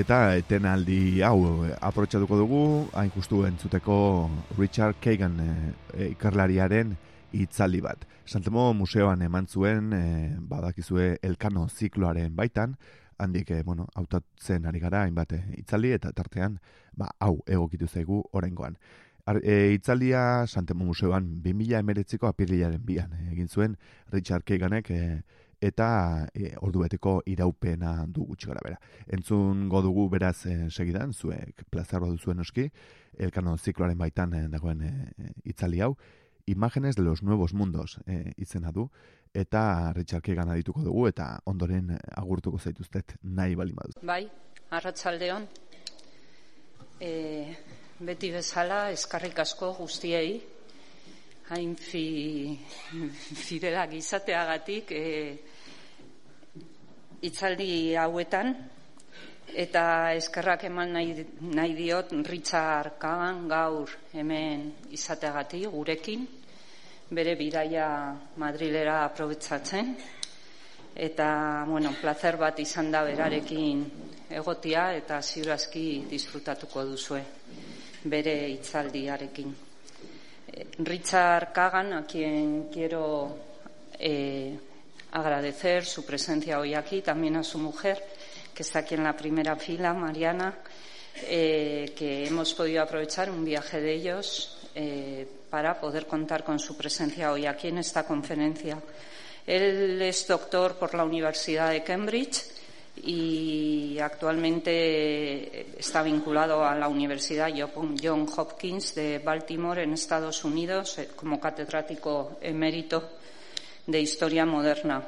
[0.01, 2.61] eta etenaldi hau eh, aprotxatuko dugu,
[2.97, 3.97] hain justu entzuteko
[4.57, 5.49] Richard Kagan e,
[6.15, 6.95] ikerlariaren
[7.37, 8.07] itzaldi bat.
[8.25, 10.03] Santemo museoan eman zuen, e,
[10.53, 12.79] badakizue elkano zikloaren baitan,
[13.21, 16.57] handik, e, bueno, autatzen ari gara, hainbat itzaldi, eta tartean,
[16.97, 18.79] ba, hau egokitu zaigu orengoan.
[19.29, 19.79] Ar, e,
[20.47, 23.77] Santemo museoan 2000 emeretziko apirilaren bian egin zuen
[24.11, 25.23] Richard Kaganek, e,
[25.61, 28.81] eta e, ordu beteko iraupena du gutxi gara bera.
[29.13, 32.71] Entzun godugu beraz e, segidan, zuek plazarro duzuen oski,
[33.19, 34.93] elkano zikloaren baitan e, dagoen e,
[35.45, 35.97] itzali hau,
[36.47, 38.89] imágenes de los nuevos mundos e, izena du,
[39.35, 44.01] eta Richard Kegan adituko dugu, eta ondoren agurtuko zaituztet nahi bali maduz.
[44.03, 44.25] Bai,
[44.71, 45.47] arratsaldeon
[47.01, 47.13] e,
[48.01, 50.41] beti bezala, eskarrik asko guztiei,
[51.51, 52.57] hain fi,
[53.35, 55.07] fidelak izateagatik e,
[57.27, 58.53] itzaldi hauetan
[59.59, 64.63] eta eskerrak eman nahi, nahi diot Richard Kagan gaur hemen
[64.95, 66.23] izateagatik gurekin
[67.11, 67.89] bere bidaia
[68.37, 69.91] Madrilera aprobetsatzen
[70.95, 73.83] eta bueno, placer bat izan da berarekin
[74.39, 77.25] egotia eta ziurazki disfrutatuko duzue
[78.05, 79.70] bere itzaldiarekin.
[80.79, 83.37] Richard Kagan, a quien quiero
[83.99, 84.59] eh,
[85.13, 88.03] agradecer su presencia hoy aquí, también a su mujer,
[88.55, 90.55] que está aquí en la primera fila, Mariana,
[91.23, 96.77] eh, que hemos podido aprovechar un viaje de ellos eh, para poder contar con su
[96.77, 98.79] presencia hoy aquí en esta conferencia.
[99.47, 102.60] Él es doctor por la Universidad de Cambridge
[102.97, 111.09] y actualmente está vinculado a la Universidad John Hopkins de Baltimore en Estados Unidos eh,
[111.15, 113.13] como catedrático emérito
[113.87, 115.03] de Historia Moderna.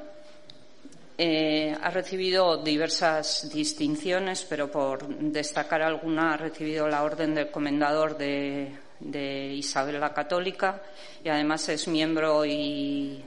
[1.18, 8.16] Eh, ha recibido diversas distinciones, pero por destacar alguna, ha recibido la Orden del Comendador
[8.16, 10.80] de, de Isabel la Católica
[11.22, 13.22] y además es miembro y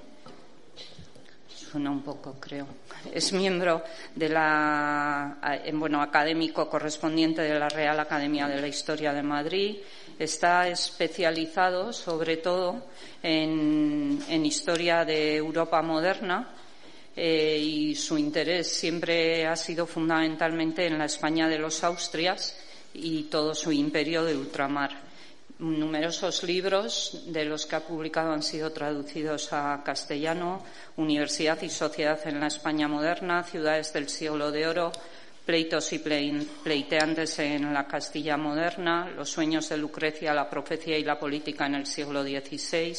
[1.75, 2.65] suena un poco, creo.
[3.13, 3.83] Es miembro
[4.15, 9.75] de la, bueno, académico correspondiente de la Real Academia de la Historia de Madrid.
[10.17, 12.85] Está especializado, sobre todo,
[13.21, 16.47] en, historia de Europa moderna
[17.13, 22.57] eh, y su interés siempre ha sido fundamentalmente en la España de los Austrias
[22.93, 25.04] y todo su imperio de ultramar.
[25.57, 30.61] Numerosos libros de los que ha publicado han sido traducidos a castellano,
[30.97, 34.91] Universidad y Sociedad en la España moderna, Ciudades del siglo de oro,
[35.45, 41.17] Pleitos y pleiteantes en la Castilla moderna, Los sueños de Lucrecia, la profecía y la
[41.17, 42.93] política en el siglo XVI,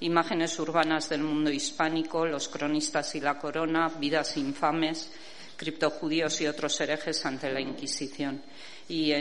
[0.00, 5.08] Imágenes urbanas del mundo hispánico, Los cronistas y la corona, Vidas infames,
[5.56, 8.42] Criptojudíos y otros herejes ante la Inquisición
[8.88, 9.12] y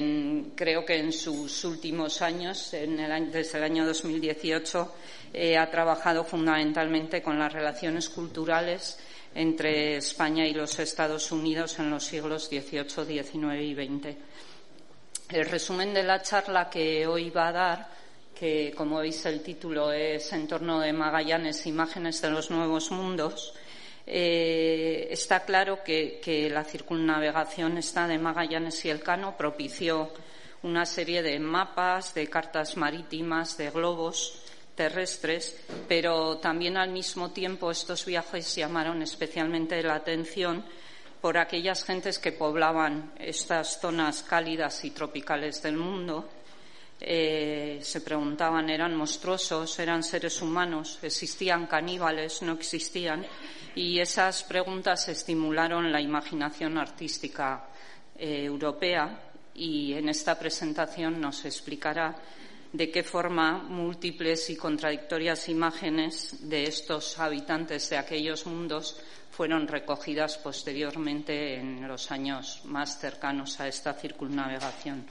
[0.56, 4.96] creo que en sus últimos años, desde el año 2018,
[5.34, 9.00] eh, ha trabajado fundamentalmente con las relaciones culturales
[9.34, 14.18] entre España y los Estados Unidos en los siglos XVIII, XIX y XX.
[15.30, 17.90] El resumen de la charla que hoy va a dar,
[18.38, 23.54] que como veis el título es En torno de Magallanes, imágenes de los nuevos mundos,
[24.14, 30.12] eh, está claro que, la circunnavegación de Magallanes y Elcano propició
[30.64, 34.44] una serie de mapas, de cartas marítimas, de globos
[34.76, 40.66] terrestres, pero también al mismo tiempo estos viajes llamaron especialmente la atención
[41.22, 46.28] por aquellas gentes que poblaban estas zonas cálidas y tropicales del mundo.
[47.00, 49.80] Eh, se preguntaban, ¿eran monstruosos?
[49.80, 51.00] ¿Eran seres humanos?
[51.02, 52.42] ¿Existían caníbales?
[52.42, 53.26] ¿No existían?
[53.76, 57.68] Y esas preguntas estimularon la imaginación artística
[58.18, 62.16] eh, europea y en esta presentación nos explicará
[62.74, 68.98] de qué forma múltiples y contradictorias imágenes de estos habitantes de aquellos mundos
[69.32, 75.06] fueron recogidas posteriormente en los años más cercanos a esta circunnavegación.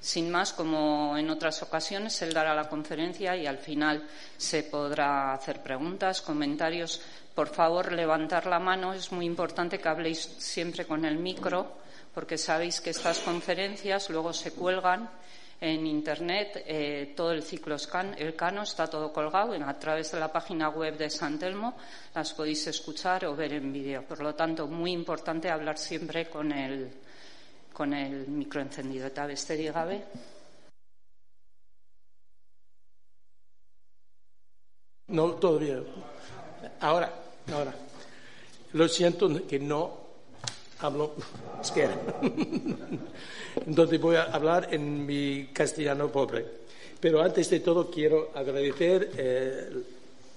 [0.00, 4.06] Sin más, como en otras ocasiones, él dará la conferencia y al final
[4.36, 7.00] se podrá hacer preguntas, comentarios
[7.38, 8.92] por favor, levantar la mano.
[8.92, 11.70] Es muy importante que habléis siempre con el micro,
[12.12, 15.08] porque sabéis que estas conferencias luego se cuelgan
[15.60, 16.64] en Internet.
[16.66, 17.76] Eh, todo el ciclo
[18.16, 21.76] el cano está todo colgado a través de la página web de San Telmo.
[22.12, 24.02] Las podéis escuchar o ver en vídeo.
[24.02, 26.90] Por lo tanto, muy importante hablar siempre con el,
[27.72, 29.06] con el micro encendido.
[29.06, 29.28] Eta
[29.72, 30.04] gabe.
[35.06, 35.78] No, todavía.
[36.80, 37.27] Ahora.
[37.52, 37.74] Ahora,
[38.72, 40.08] lo siento que no
[40.80, 41.14] hablo
[41.58, 41.96] euskera.
[43.66, 46.44] Entonces voy a hablar en mi castellano pobre.
[47.00, 49.70] Pero antes de todo quiero agradecer eh,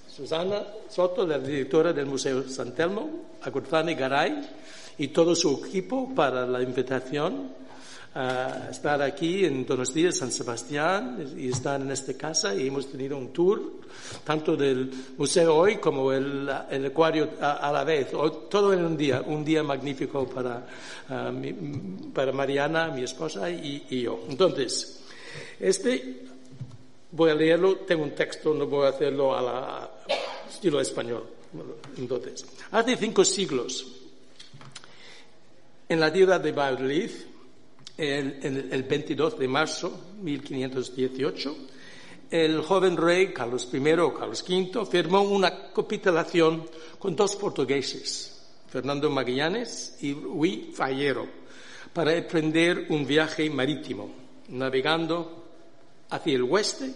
[0.07, 4.49] Susana Soto, la directora del Museo San Telmo, a Garay
[4.97, 7.60] y todo su equipo para la invitación
[8.13, 12.53] a estar aquí en Donostia, San Sebastián, y estar en esta casa.
[12.53, 13.61] Y hemos tenido un tour,
[14.23, 19.21] tanto del museo hoy como el, el acuario a, la vez, todo en un día,
[19.21, 20.65] un día magnífico para,
[22.13, 24.25] para Mariana, mi esposa, y, y, yo.
[24.29, 25.03] Entonces,
[25.59, 26.23] este,
[27.11, 29.89] voy a leerlo, tengo un texto, no voy a hacerlo a la
[30.49, 31.23] estilo español.
[31.97, 33.87] Entonces, hace cinco siglos,
[35.89, 37.11] en la tierra de Valladolid,
[38.01, 41.55] el, el 22 de marzo de 1518,
[42.31, 46.65] el joven rey Carlos I o Carlos V firmó una capitulación
[46.97, 51.27] con dos portugueses, Fernando Magallanes y Rui Fallero,
[51.93, 54.09] para emprender un viaje marítimo,
[54.49, 55.45] navegando
[56.09, 56.91] hacia el oeste,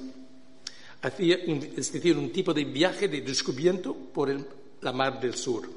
[1.01, 4.33] hacia, es decir, un tipo de viaje de descubrimiento por
[4.81, 5.69] la mar del sur.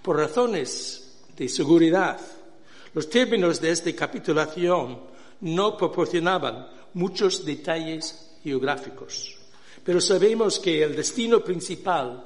[0.00, 2.18] Por razones de seguridad
[2.94, 4.98] los términos de esta capitulación
[5.40, 9.36] no proporcionaban muchos detalles geográficos,
[9.84, 12.24] pero sabemos que el destino principal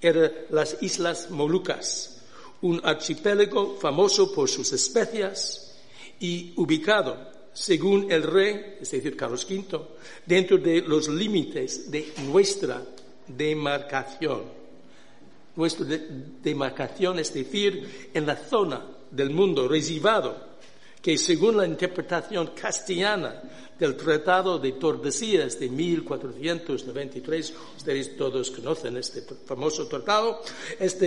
[0.00, 2.22] era las Islas Molucas,
[2.62, 5.76] un archipiélago famoso por sus especias
[6.18, 9.80] y ubicado según el rey, es decir, Carlos V,
[10.24, 12.82] dentro de los límites de nuestra
[13.26, 14.42] demarcación.
[15.56, 15.84] Nuestra
[16.42, 20.50] demarcación, es decir, en la zona del mundo reservado
[21.00, 23.40] que según la interpretación castellana
[23.78, 30.42] del Tratado de Tordesillas de 1493, ustedes todos conocen este famoso tratado,
[30.78, 31.06] esta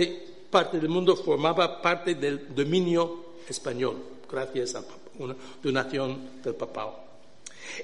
[0.50, 4.84] parte del mundo formaba parte del dominio español, gracias a
[5.18, 6.98] una donación del papado.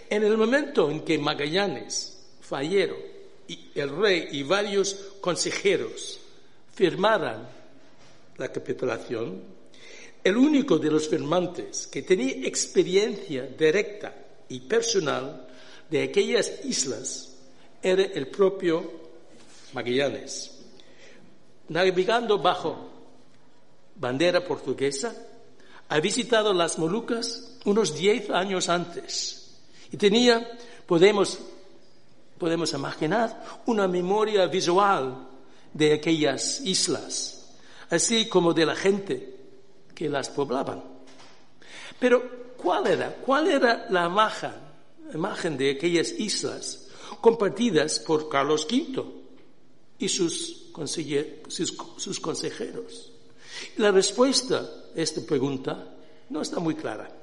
[0.08, 2.98] En el momento en que Magallanes falleron
[3.46, 6.18] y el rey y varios consejeros
[6.74, 7.48] firmaran
[8.36, 9.59] la capitulación,
[10.22, 14.14] el único de los firmantes que tenía experiencia directa
[14.48, 15.46] y personal
[15.88, 17.36] de aquellas islas
[17.82, 19.00] era el propio
[19.72, 20.58] Magallanes.
[21.68, 22.90] Navegando bajo
[23.96, 25.14] bandera portuguesa,
[25.88, 29.58] ha visitado las Molucas unos diez años antes
[29.90, 31.38] y tenía, podemos,
[32.38, 35.28] podemos imaginar, una memoria visual
[35.72, 37.56] de aquellas islas,
[37.88, 39.39] así como de la gente
[40.00, 40.82] que las poblaban.
[41.98, 43.16] Pero, ¿cuál era?
[43.16, 44.54] ¿Cuál era la imagen,
[45.12, 46.88] imagen de aquellas islas
[47.20, 49.04] compartidas por Carlos V
[49.98, 50.72] y sus,
[51.98, 53.12] sus consejeros?
[53.76, 54.56] La respuesta
[54.96, 55.94] a esta pregunta
[56.30, 57.14] no está muy clara.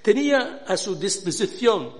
[0.00, 1.92] Tenía a su disposición,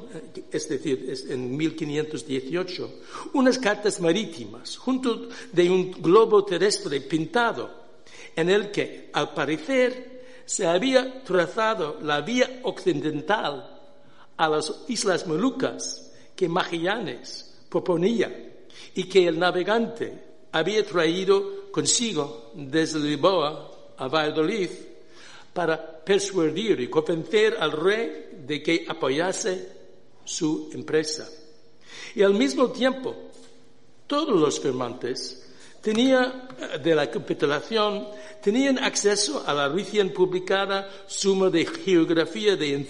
[0.51, 3.01] es decir, en 1518,
[3.35, 7.86] unas cartas marítimas junto de un globo terrestre pintado
[8.37, 13.80] en el que, al parecer, se había trazado la vía occidental
[14.37, 18.30] a las Islas Molucas que Magallanes proponía
[18.95, 20.12] y que el navegante
[20.53, 24.70] había traído consigo desde Lisboa a Valladolid
[25.53, 29.68] para persuadir y convencer al rey de que apoyase
[30.24, 31.28] su empresa.
[32.14, 33.14] Y al mismo tiempo,
[34.07, 35.45] todos los firmantes
[35.87, 36.49] tenía
[36.82, 38.09] de la capitulación
[38.43, 42.89] tenían acceso a la recién publicada suma de geografía del,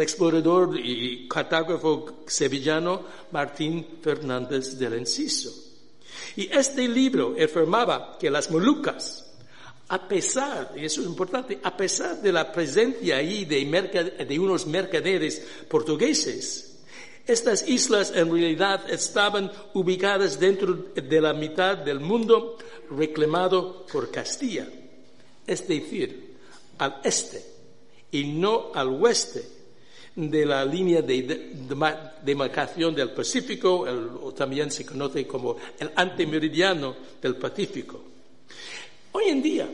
[0.00, 5.52] explorador y cartógrafo sevillano Martín Fernández del Enciso.
[6.34, 9.32] Y este libro afirmaba que las Molucas,
[9.86, 13.64] a pesar, y eso es importante, a pesar de la presencia ahí de,
[14.26, 16.75] de unos mercaderes portugueses,
[17.26, 22.56] estas islas en realidad estaban ubicadas dentro de la mitad del mundo
[22.90, 24.68] reclamado por Castilla,
[25.46, 26.36] es decir,
[26.78, 27.44] al este
[28.12, 29.56] y no al oeste
[30.14, 31.52] de la línea de
[32.22, 33.80] demarcación del Pacífico,
[34.22, 38.02] o también se conoce como el antemeridiano del Pacífico.
[39.12, 39.68] Hoy en día,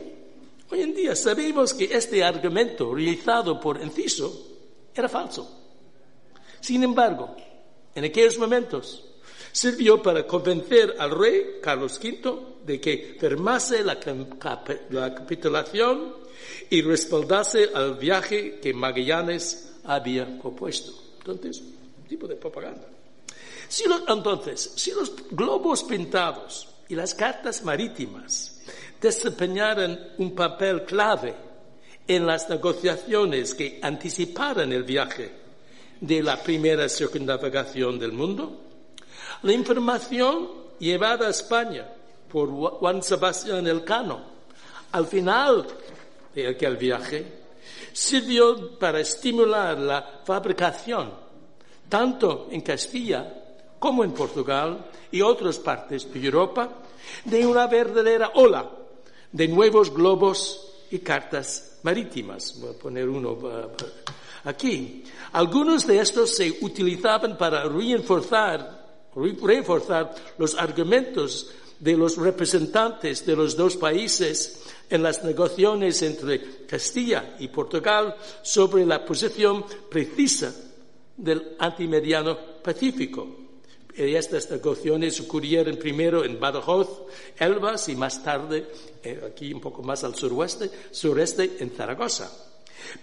[0.69, 4.47] hoy en día sabemos que este argumento realizado por Enciso
[4.93, 5.59] era falso.
[6.59, 7.35] Sin embargo,
[7.95, 9.03] en aquellos momentos
[9.51, 13.99] sirvió para convencer al rey Carlos V de que firmase la,
[15.13, 16.15] capitulación
[16.69, 20.91] y respaldase al viaje que Magallanes había propuesto.
[21.19, 22.87] Entonces, un tipo de propaganda.
[24.07, 28.61] entonces, si los globos pintados y las cartas marítimas
[28.99, 31.35] desempeñaran un papel clave
[32.07, 35.42] en las negociaciones que anticiparan el viaje
[36.03, 38.59] de la primera circunnavegación del mundo.
[39.43, 41.87] La información llevada a España
[42.29, 44.19] por Juan Sebastián Elcano
[44.91, 45.65] al final
[46.35, 47.25] de aquel viaje
[47.93, 51.13] sirvió para estimular la fabricación
[51.87, 53.33] tanto en Castilla
[53.79, 56.69] como en Portugal y otras partes de Europa
[57.23, 58.69] de una verdadera ola
[59.31, 62.59] de nuevos globos y cartas marítimas.
[62.59, 63.37] Voy a poner uno
[64.43, 65.03] aquí.
[65.33, 73.57] Algunos de estos se utilizaban para reforzar, reforzar los argumentos de los representantes de los
[73.57, 80.53] dos países en las negociaciones entre Castilla y Portugal sobre la posición precisa
[81.17, 83.27] del antimediano pacífico.
[83.95, 87.07] Estas negociaciones ocurrieron primero en Badajoz,
[87.39, 88.67] Elvas y más tarde,
[89.03, 92.52] eh, aquí un poco más al suroeste, sureste, en Zaragoza.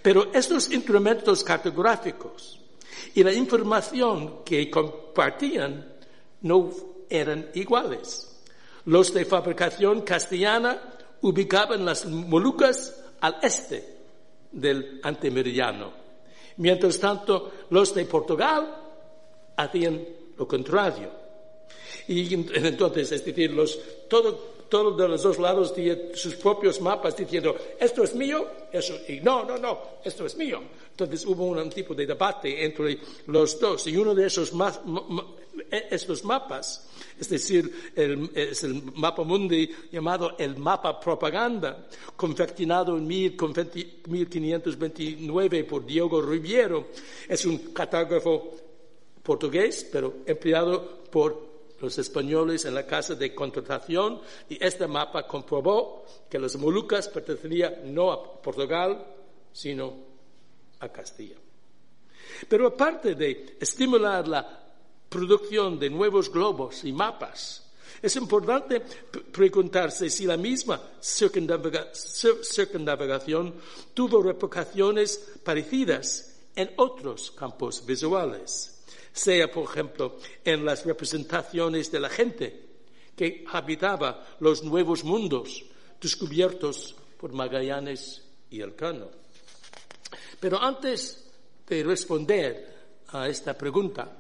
[0.03, 2.61] Pero estos instrumentos cartográficos
[3.15, 5.95] y la información que compartían
[6.43, 6.71] no
[7.09, 8.43] eran iguales.
[8.87, 10.81] Los de fabricación castellana
[11.23, 13.97] ubicaban las Molucas al este
[14.51, 15.93] del antemeridiano.
[16.57, 18.77] Mientras tanto, los de Portugal
[19.57, 20.05] hacían
[20.37, 21.11] lo contrario.
[22.09, 23.79] Y entonces, es decir, los,
[24.09, 25.75] todo todos de los dos lados
[26.15, 30.63] sus propios mapas diciendo, esto es mío, eso, y no, no, no, esto es mío.
[30.93, 34.53] Entonces hubo un, tipo de debate entre los dos y uno de esos
[35.71, 37.93] e, estos mapas, es decir,
[38.35, 46.87] es el mapa mundi llamado el mapa propaganda, confeccionado en 1529 por Diego Riviero.
[47.29, 48.55] Es un cartógrafo
[49.23, 51.50] portugués, pero empleado por
[51.81, 57.95] los españoles en la casa de contratación y este mapa comprobó que las Molucas pertenecían
[57.95, 59.07] no a Portugal,
[59.53, 59.95] sino
[60.81, 61.37] a Castilla.
[62.49, 64.59] Pero aparte de estimular la
[65.09, 67.67] producción de nuevos globos y mapas,
[68.01, 68.81] es importante
[69.33, 73.55] preguntarse si la misma circunnavegación
[73.93, 78.80] tuvo repercusiones parecidas en otros campos visuales
[79.13, 82.67] sea, por ejemplo, en las representaciones de la gente
[83.17, 85.65] que habitaba los nuevos mundos
[86.01, 89.09] descubiertos por Magallanes y Elcano.
[90.39, 91.27] Pero antes
[91.67, 92.75] de responder
[93.09, 94.17] a esta pregunta,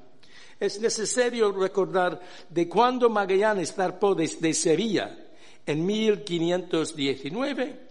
[0.58, 2.20] es necesario recordar
[2.50, 5.16] de cuando Magallanes zarpó desde Sevilla
[5.64, 7.88] en 1519,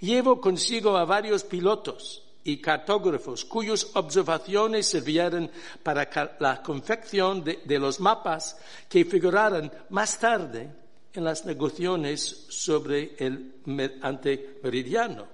[0.00, 5.50] llevó consigo a varios pilotos y cartógrafos cuyas observaciones sirvieron
[5.82, 6.08] para
[6.40, 8.56] la confección de, los mapas
[8.88, 10.68] que figuraron más tarde
[11.12, 13.54] en las negociaciones sobre el
[14.00, 15.26] antemeridiano.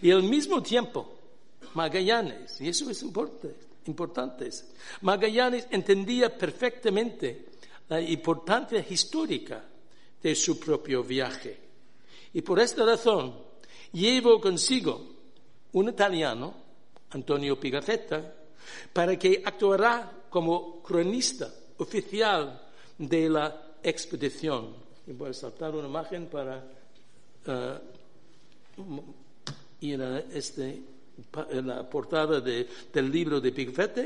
[0.00, 1.18] Y al mismo tiempo,
[1.74, 3.54] Magallanes, y eso es importante,
[3.86, 4.50] importante,
[5.00, 7.46] Magallanes entendía perfectamente
[7.88, 9.64] la importancia histórica
[10.22, 11.58] de su propio viaje.
[12.32, 13.34] Y por esta razón
[13.92, 15.11] llevó consigo
[15.72, 16.54] un italiano,
[17.10, 18.34] Antonio Pigafetta,
[18.92, 22.60] para que actuará como cronista oficial
[22.98, 24.74] de la expedición.
[25.06, 26.62] Y voy a saltar una imagen para
[27.46, 29.00] uh,
[29.80, 30.82] ir a este,
[31.64, 34.02] la portada de, del libro de Pigafetta.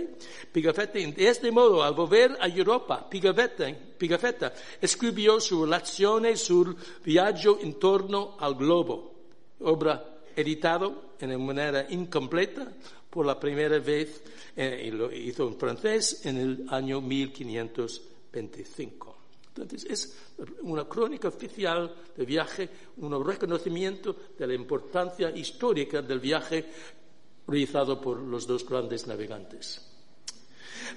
[0.51, 3.67] Pigafetta, de este modo, al volver a Europa, Pigafetta,
[3.99, 9.12] Pigafetta escribió su relación sobre viaje en torno al globo,
[9.61, 12.70] obra editado en manera incompleta
[13.11, 14.22] por la primera vez,
[14.55, 19.16] eh, y lo hizo en francés, en el año 1525.
[19.49, 20.14] Entonces, es
[20.62, 22.68] una crónica oficial de viaje,
[22.99, 26.66] un reconocimiento de la importancia histórica del viaje
[27.47, 29.80] realizado por los dos grandes navegantes.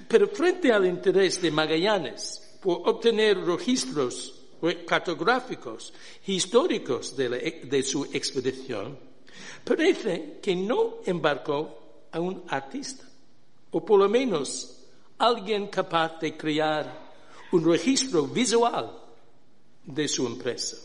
[0.07, 4.35] Pero frente al interés de Magallanes por obtener registros
[4.85, 5.93] cartográficos
[6.27, 9.09] históricos de su expedición,
[9.63, 13.05] Parece que no embarcó a un artista,
[13.71, 14.80] o por lo menos
[15.19, 17.09] alguien capaz de crear
[17.51, 18.91] un registro visual
[19.86, 20.77] de su empresa.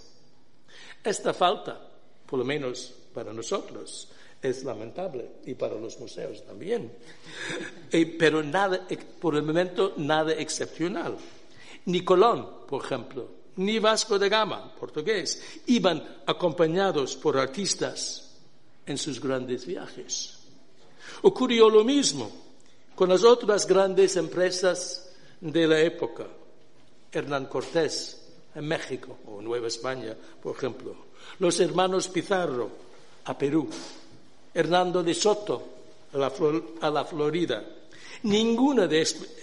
[1.02, 1.80] Esta falta,
[2.26, 4.08] por lo menos para nosotros,
[4.40, 6.92] es lamentable y para los museos también.
[7.90, 8.86] Eh, pero nada,
[9.20, 11.16] por el momento, nada excepcional.
[11.86, 18.23] Ni Colón, por ejemplo, ni Vasco de Gama, portugués, iban acompañados por artistas
[18.86, 20.38] en sus grandes viajes.
[21.22, 22.30] Ocurrió lo mismo
[22.94, 25.10] con las otras grandes empresas
[25.40, 26.26] de la época.
[27.10, 28.20] Hernán Cortés
[28.54, 30.94] en México o Nueva España, por ejemplo.
[31.38, 32.70] Los hermanos Pizarro
[33.24, 33.68] a Perú.
[34.52, 35.62] Hernando de Soto
[36.12, 37.64] a la, Florida.
[38.22, 39.02] Ninguna de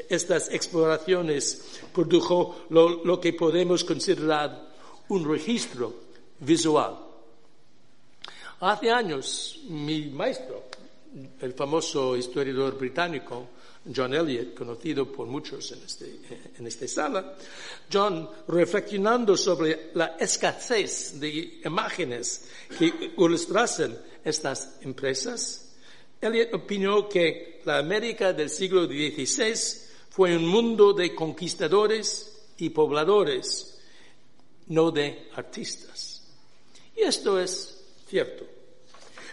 [0.09, 4.71] estas exploraciones produjo lo que podemos considerar
[5.09, 5.93] un registro
[6.39, 7.10] visual
[8.61, 10.65] Hace años, mi maestro,
[11.41, 13.49] el famoso historiador británico
[13.93, 16.19] John Elliot, conocido por muchos en, este,
[16.59, 17.33] en esta sala,
[17.91, 25.73] John, reflexionando sobre la escasez de imágenes que ilustrasen estas empresas,
[26.21, 29.55] Elliot opinó que la América del siglo XVI
[30.11, 33.79] fue un mundo de conquistadores y pobladores,
[34.67, 36.21] no de artistas.
[36.95, 37.70] Y esto es
[38.11, 38.45] cierto.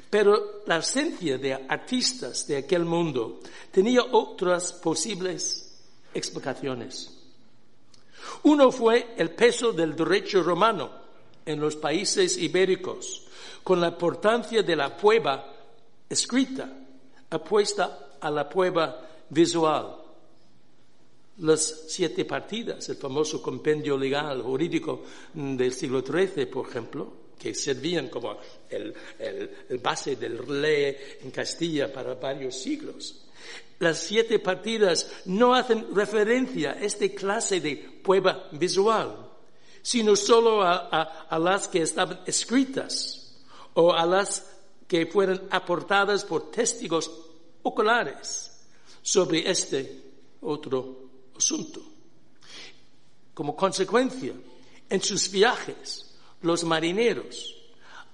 [0.08, 5.82] Pero la esencia de artistas de aquel mundo tenía otras posibles
[6.14, 7.12] explicaciones.
[8.44, 10.90] Uno fue el peso del derecho romano
[11.44, 13.26] en los países ibéricos,
[13.64, 15.52] con la importancia de la prueba
[16.08, 16.70] escrita
[17.30, 19.96] apuesta a la prueba visual.
[21.38, 25.02] Las siete partidas, el famoso compendio legal jurídico
[25.34, 28.36] del siglo XIII, por ejemplo, que servían como
[28.68, 28.95] el,
[29.80, 33.24] base del ley en Castilla para varios siglos.
[33.78, 39.30] Las siete partidas no hacen referencia a esta clase de prueba visual,
[39.82, 43.36] sino solo a, las que estaban escritas
[43.74, 44.45] o a las
[44.89, 47.11] que fueron aportadas por testigos
[47.62, 48.51] oculares
[49.01, 50.03] sobre este
[50.41, 51.80] otro asunto.
[53.32, 54.32] Como consecuencia,
[54.91, 56.07] en sus viajes,
[56.43, 57.57] los marineros,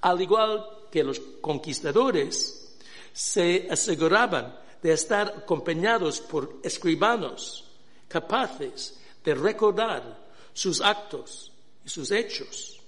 [0.01, 2.77] al igual que los conquistadores,
[3.13, 7.65] se aseguraban de estar acompañados por escribanos
[8.09, 10.03] capaces de recordar
[10.53, 11.51] sus actos
[11.85, 12.79] y sus hechos.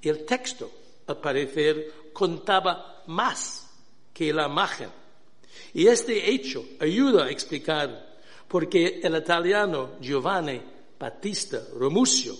[0.00, 0.70] El texto,
[1.06, 3.68] al parecer, contaba más
[4.12, 4.90] que la imagen.
[5.74, 10.60] Y este hecho ayuda a explicar por qué el italiano Giovanni
[10.98, 12.36] Battista Romusio,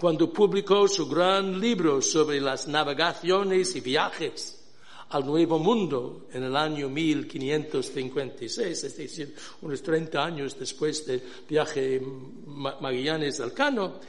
[0.00, 4.58] cuando publicó su gran libro sobre las navegaciones y viajes
[5.10, 12.00] al Nuevo Mundo en el año 1556, es decir, unos 30 años después del viaje
[12.00, 14.00] Magallanes-Alcano,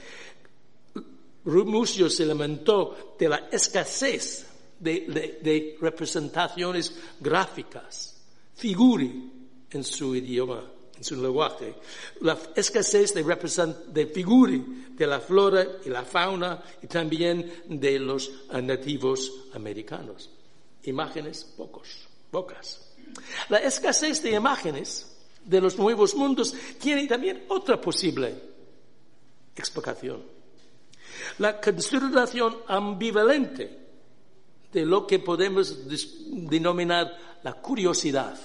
[1.43, 4.47] Rumusio se lamentó de la escasez
[4.79, 8.15] de, representaciones gráficas,
[8.55, 9.29] figuri
[9.71, 10.63] en su idioma,
[11.01, 11.73] en su lenguaje,
[12.21, 18.31] la escasez de, de figuri de la flora y la fauna y también de los
[18.61, 20.29] nativos americanos.
[20.83, 22.93] Imágenes pocos, pocas.
[23.49, 25.07] La escasez de imágenes
[25.43, 28.35] de los nuevos mundos tiene también otra posible
[29.55, 30.21] explicación
[31.39, 33.79] la consideración ambivalente
[34.71, 35.75] de lo que podemos
[36.49, 38.37] denominar la curiosidad.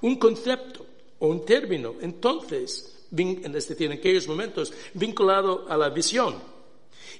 [0.00, 0.86] Un concepto
[1.20, 6.34] o un término, entonces, es decir, en aquellos momentos, vinculado a la visión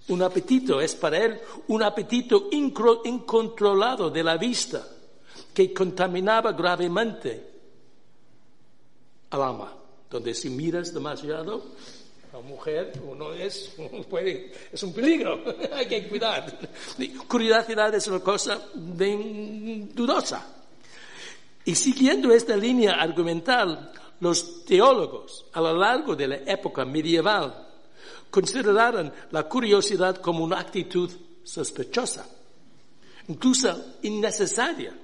[0.09, 4.87] Un apetito es para él un apetito incontrolado de la vista
[5.55, 7.51] que contaminaba gravemente
[9.31, 9.73] al alma,
[10.11, 11.63] donde si miras demasiado
[12.33, 13.75] la mujer, uno es,
[14.11, 15.43] puede, es un peligro,
[15.73, 16.59] hay que cuidar.
[17.29, 20.57] Curiosidad es una cosa dudosa.
[21.65, 27.69] Y siguiendo esta línea argumental, los teólogos a lo largo de la época medieval
[28.31, 31.11] consideraron la curiosidad como una actitud
[31.43, 32.29] sospechosa,
[33.29, 34.97] incluso innecesaria.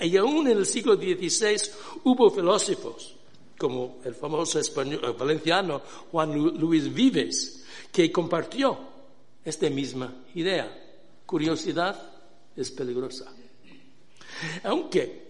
[0.00, 1.56] y aún en el siglo XVI
[2.04, 3.16] hubo filósofos
[3.60, 7.62] como el famoso español, eh, valenciano Juan Luis Vives,
[7.92, 8.78] que compartió
[9.44, 10.66] esta misma idea.
[11.26, 11.94] Curiosidad
[12.56, 13.30] es peligrosa.
[14.64, 15.28] Aunque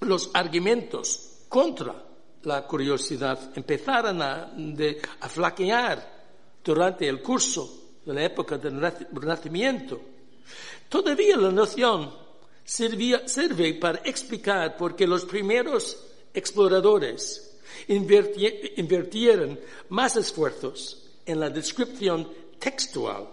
[0.00, 2.04] los argumentos contra
[2.42, 4.52] la curiosidad empezaron a,
[5.28, 6.18] flaquear
[6.62, 8.80] durante el curso de la época del
[9.12, 10.00] Renacimiento,
[10.88, 12.12] todavía la noción
[12.64, 19.58] sirve para explicar por qué los primeros exploradores invirtieron
[19.90, 23.28] más esfuerzos en la descripción textual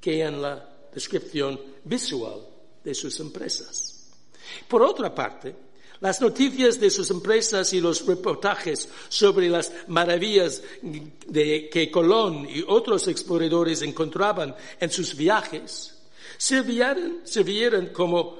[0.00, 2.40] que en la descripción visual
[2.84, 4.12] de sus empresas.
[4.66, 5.54] Por otra parte,
[6.00, 12.64] las noticias de sus empresas y los reportajes sobre las maravillas de que Colón y
[12.66, 15.94] otros exploradores encontraban en sus viajes
[16.36, 18.38] sirvieron, sirvieron como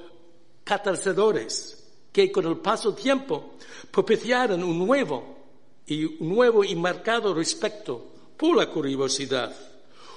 [0.63, 1.75] catalizadores
[2.11, 3.55] que con el paso del tiempo
[3.91, 5.37] propiciaron un nuevo
[5.85, 8.05] y un nuevo y marcado respeto
[8.37, 9.53] por la curiosidad,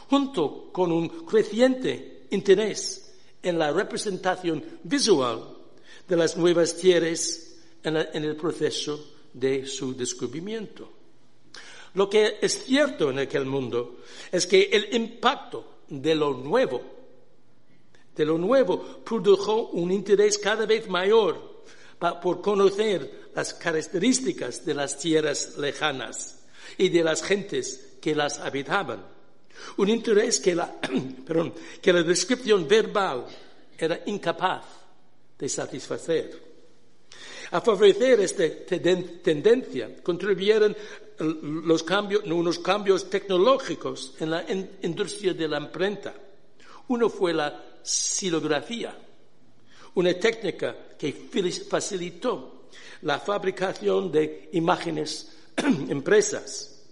[0.09, 5.52] junto con un creciente interés en la representación visual
[6.13, 10.87] de las nuevas tierras en, el proceso de su descubrimiento.
[11.95, 14.01] Lo que es cierto en aquel mundo
[14.31, 16.83] es que el impacto de lo nuevo,
[18.15, 21.63] de lo nuevo, produjo un interés cada vez mayor
[22.21, 26.45] por conocer las características de las tierras lejanas
[26.77, 29.03] y de las gentes que las habitaban.
[29.79, 30.79] Un interés que la,
[31.81, 33.25] que la descripción verbal
[33.79, 34.82] era incapaz
[35.43, 36.31] de satisfacer.
[37.51, 38.47] A favorecer esta
[39.27, 40.71] tendencia contribuyeron
[41.19, 44.47] unos cambios tecnológicos en la
[44.83, 46.15] industria de la imprenta.
[46.87, 48.97] Uno fue la silografía,
[49.95, 51.13] una técnica que
[51.69, 52.69] facilitó
[53.03, 55.33] la fabricación de imágenes
[55.91, 56.87] impresas.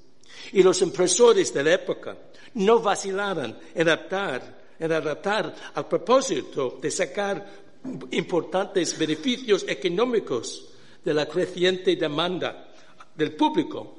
[0.50, 2.18] Y los impresores de la época
[2.54, 7.69] no vacilaron en adaptar en adaptar al propósito de sacar
[8.10, 10.68] importantes beneficios económicos
[11.04, 12.72] de la creciente demanda
[13.14, 13.96] del público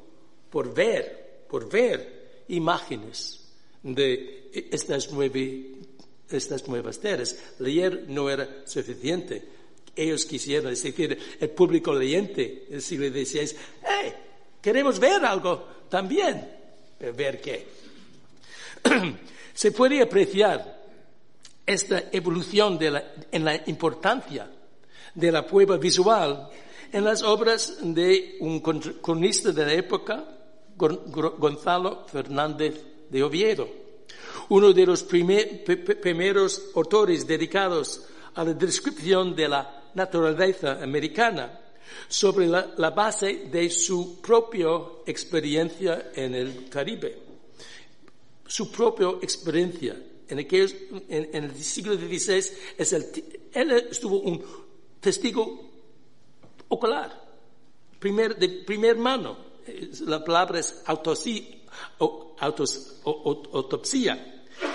[0.49, 3.39] por ver, por ver imágenes
[3.83, 5.09] de estas,
[6.29, 7.37] estas nuevas tierras.
[7.59, 9.43] Leer no era suficiente.
[9.95, 14.13] Ellos quisieron, es decir, el público leyente si le decíais, hey,
[14.61, 16.47] queremos ver algo también.
[16.99, 17.65] ¿Ver qué?
[19.53, 20.80] Se puede apreciar
[21.71, 22.79] esta evolución
[23.31, 24.49] en la importancia
[25.13, 26.49] de la prueba visual
[26.91, 30.25] en las obras de un cronista de la época,
[30.75, 33.67] Gonzalo Fernández de Oviedo,
[34.49, 41.59] uno de los primeros autores dedicados a la descripción de la naturaleza americana
[42.07, 44.69] sobre la, base de su propia
[45.05, 47.17] experiencia en el Caribe.
[48.45, 49.95] Su propia experiencia
[50.31, 52.43] en, el siglo XVI
[52.77, 53.05] es el,
[53.53, 54.41] él estuvo un
[54.99, 55.69] testigo
[56.69, 57.21] ocular,
[57.99, 59.51] primer, de primer mano.
[60.05, 61.43] La palabra es autopsia.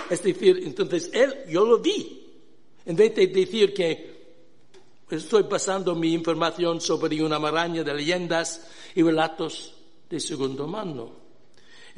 [0.09, 2.23] Es decir, entonces él, yo lo vi.
[2.85, 4.17] En vez de decir que
[5.09, 9.73] estoy pasando mi información sobre una maraña de leyendas y relatos
[10.09, 11.11] de segundo mano.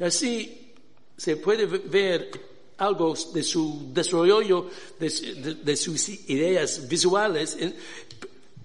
[0.00, 0.72] Así
[1.16, 2.30] se puede ver
[2.80, 4.68] algo de su desarrollo,
[4.98, 7.58] de, sus ideas visuales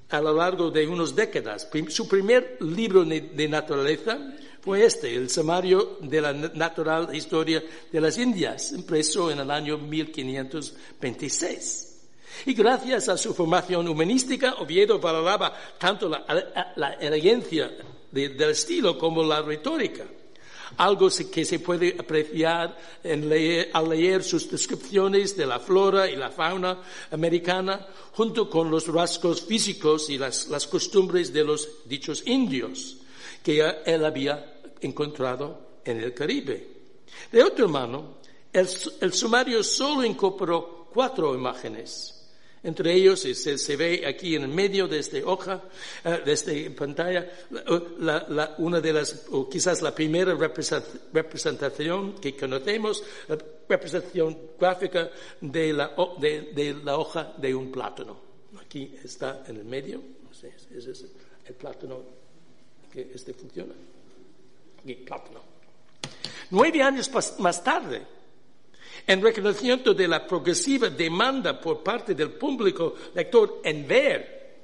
[0.09, 1.67] a lo largo de unas décadas.
[1.89, 4.17] Su primer libro de naturaleza
[4.61, 7.61] fue este, el Samario de la Natural Historia
[7.91, 11.91] de las Indias, impreso en el año 1526.
[12.47, 16.25] Y gracias a su formación humanística, Oviedo valoraba tanto la,
[16.99, 17.71] elegancia
[18.11, 20.03] del estilo como la retórica
[20.77, 26.81] algo que se puede apreciar al leer sus descripciones de la flora y la fauna
[27.11, 32.97] americana, junto con los rasgos físicos y las, costumbres de los dichos indios
[33.43, 36.67] que él había encontrado en el Caribe.
[37.31, 38.17] De otra mano,
[38.51, 42.14] el sumario solo incorporó cuatro imágenes
[42.65, 45.61] entre ellos, se, ve aquí en el medio de esta hoja,
[46.03, 47.29] eh, de esta pantalla,
[48.57, 53.37] una de las, o quizás la primera representación que conocemos, la
[53.69, 55.11] representación gráfica
[55.41, 58.17] de la, de, la hoja de un plátano.
[58.59, 60.01] Aquí está en el medio,
[60.31, 61.05] ese es
[61.45, 62.01] el plátano
[62.91, 63.75] que este funciona.
[64.79, 65.41] Aquí, plátano.
[66.49, 68.01] Nueve años más tarde,
[69.07, 74.55] en reconocimiento de la progresiva demanda por parte del público lector en ver,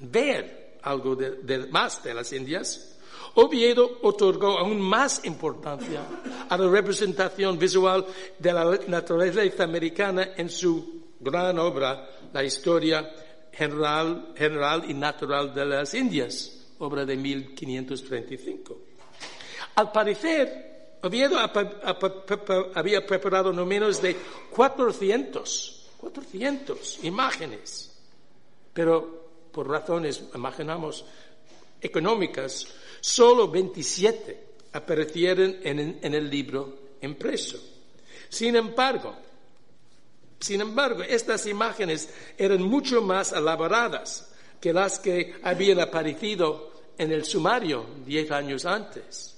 [0.00, 2.88] en ver algo de, más de las Indias,
[3.34, 6.02] Oviedo otorgó aún más importancia
[6.48, 8.04] a la representación visual
[8.38, 13.10] de la naturaleza americana en su gran obra, La Historia
[13.52, 18.78] General, General y Natural de las Indias, obra de 1535.
[19.76, 20.71] Al parecer,
[21.02, 21.36] Oviedo
[22.74, 24.16] había preparado no menos de
[24.50, 27.90] 400, 400 imágenes,
[28.72, 31.04] pero por razones, imaginamos,
[31.80, 32.66] económicas,
[33.00, 37.58] solo 27 aparecieron en, en el libro impreso.
[38.28, 39.14] Sin embargo,
[40.38, 47.24] sin embargo, estas imágenes eran mucho más elaboradas que las que habían aparecido en el
[47.24, 49.31] sumario diez años antes.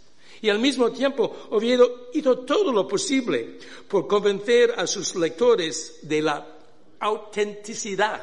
[0.44, 3.56] Y al mismo tiempo, Oviedo hizo todo lo posible
[3.88, 6.46] por convencer a sus lectores de la
[7.00, 8.22] autenticidad,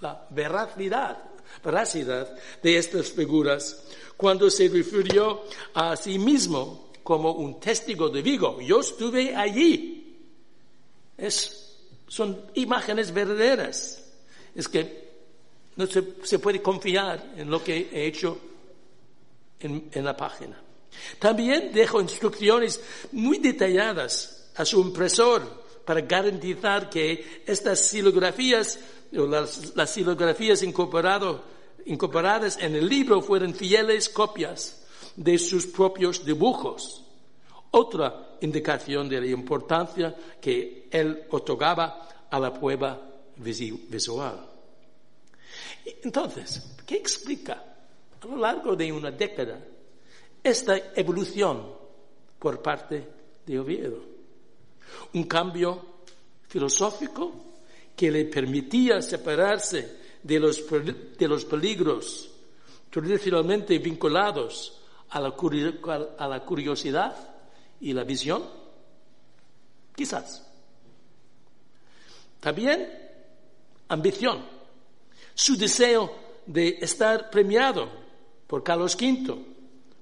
[0.00, 1.22] la veracidad,
[1.62, 3.84] veracidad de estas figuras
[4.16, 5.42] cuando se refirió
[5.74, 8.58] a sí mismo como un testigo de Vigo.
[8.62, 10.16] Yo estuve allí.
[11.18, 11.76] Es,
[12.08, 14.02] son imágenes verdaderas.
[14.54, 15.10] Es que
[15.76, 18.38] no se, puede confiar en lo que he hecho
[19.60, 20.69] en la página.
[21.18, 22.80] También dejó instrucciones
[23.12, 28.78] muy detalladas a su impresor para garantizar que estas silografías,
[29.16, 34.84] o las, las silografías incorporadas en el libro fueran fieles copias
[35.16, 37.04] de sus propios dibujos.
[37.72, 43.00] Otra indicación de la importancia que él otorgaba a la prueba
[43.36, 44.46] visual.
[46.02, 47.64] Entonces, ¿qué explica
[48.20, 49.58] a lo largo de una década
[50.42, 51.74] esta evolución
[52.38, 53.06] por parte
[53.46, 54.02] de Oviedo.
[55.14, 56.00] Un cambio
[56.48, 57.32] filosófico
[57.94, 60.64] que le permitía separarse de los,
[61.18, 62.30] de los peligros
[62.90, 64.80] tradicionalmente vinculados
[65.10, 65.34] a la,
[66.18, 67.14] a la curiosidad
[67.80, 68.42] y la visión.
[69.94, 70.46] Quizás.
[72.40, 72.88] También
[73.88, 74.44] ambición,
[75.34, 76.14] su deseo
[76.46, 77.88] de estar premiado
[78.46, 79.49] por Carlos V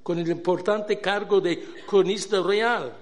[0.08, 2.96] con el importante cargo de cronista real.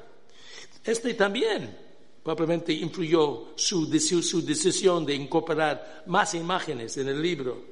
[0.82, 1.72] Este también
[2.20, 7.62] probablemente influyó su, su decisión de incorporar más imágenes en el libro.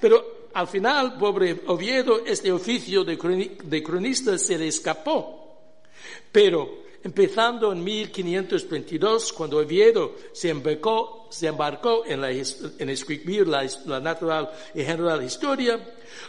[0.00, 5.82] Pero al final, pobre Oviedo, este oficio de, cronista se le escapó.
[6.30, 13.98] Pero empezando en 1522, cuando Oviedo se embarcó, se embarcó en, en, escribir la, la,
[13.98, 15.80] natural y general historia,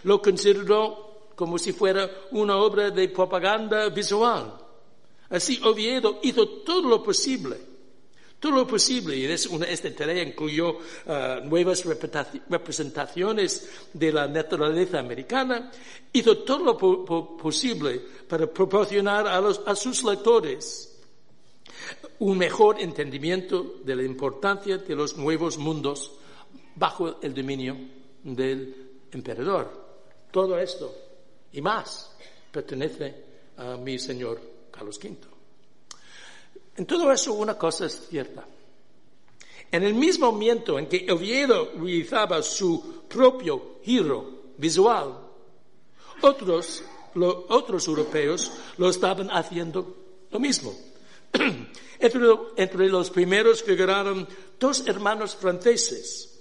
[0.01, 1.06] lo consideró
[1.37, 4.67] como si fuera una obra de propaganda visual
[5.29, 7.57] Así Oviedo hizo todo lo posible,
[8.39, 15.71] todo lo posible, y esta tarea incluyó uh, nuevas representaciones de la naturaleza americana,
[16.13, 16.77] hizo todo lo
[17.37, 20.93] posible para proporcionar a, a sus lectores
[22.19, 26.13] un mejor entendimiento de la importancia de los nuevos mundos
[26.75, 27.77] bajo el dominio
[28.23, 29.87] del emperador.
[30.31, 31.06] Todo esto
[31.57, 32.11] y más
[32.51, 33.15] pertenece
[33.57, 34.39] a mi Señor
[34.69, 35.17] Carlos V.
[36.75, 38.45] En todo eso una cosa es cierta.
[39.71, 45.17] En el mismo momento en que Oviedo realizaba su propio giro visual,
[46.21, 46.83] otros,
[47.15, 49.95] otros europeos lo estaban haciendo
[50.29, 50.75] lo mismo.
[51.99, 54.27] entre, entre, los primeros figuraron
[54.59, 56.39] dos hermanos franceses,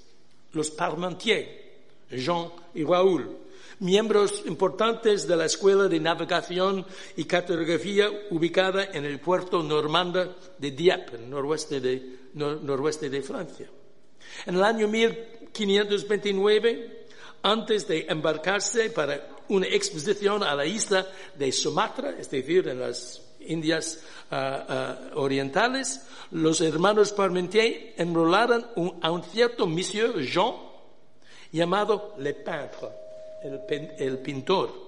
[0.52, 1.65] los Parmentier,
[2.10, 3.36] Jean y Raoul,
[3.80, 6.86] miembros importantes de la Escuela de Navegación
[7.16, 13.68] y Cartografía ubicada en el puerto normanda de Dieppe, noroeste de, noroeste de Francia.
[14.46, 17.06] En el año 1529,
[17.42, 23.22] antes de embarcarse para una expedición a la isla de Sumatra, es decir, en las
[23.40, 26.02] Indias ah, ah, Orientales,
[26.32, 28.66] los hermanos Parmentier enrolaron
[29.00, 30.65] a un cierto Monsieur Jean
[31.52, 33.06] llamado Le Peintre
[33.98, 34.86] el, pintor.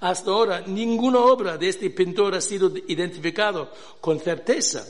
[0.00, 3.70] Hasta ahora, ninguna obra de este pintor ha sido identificado
[4.00, 4.86] con certeza,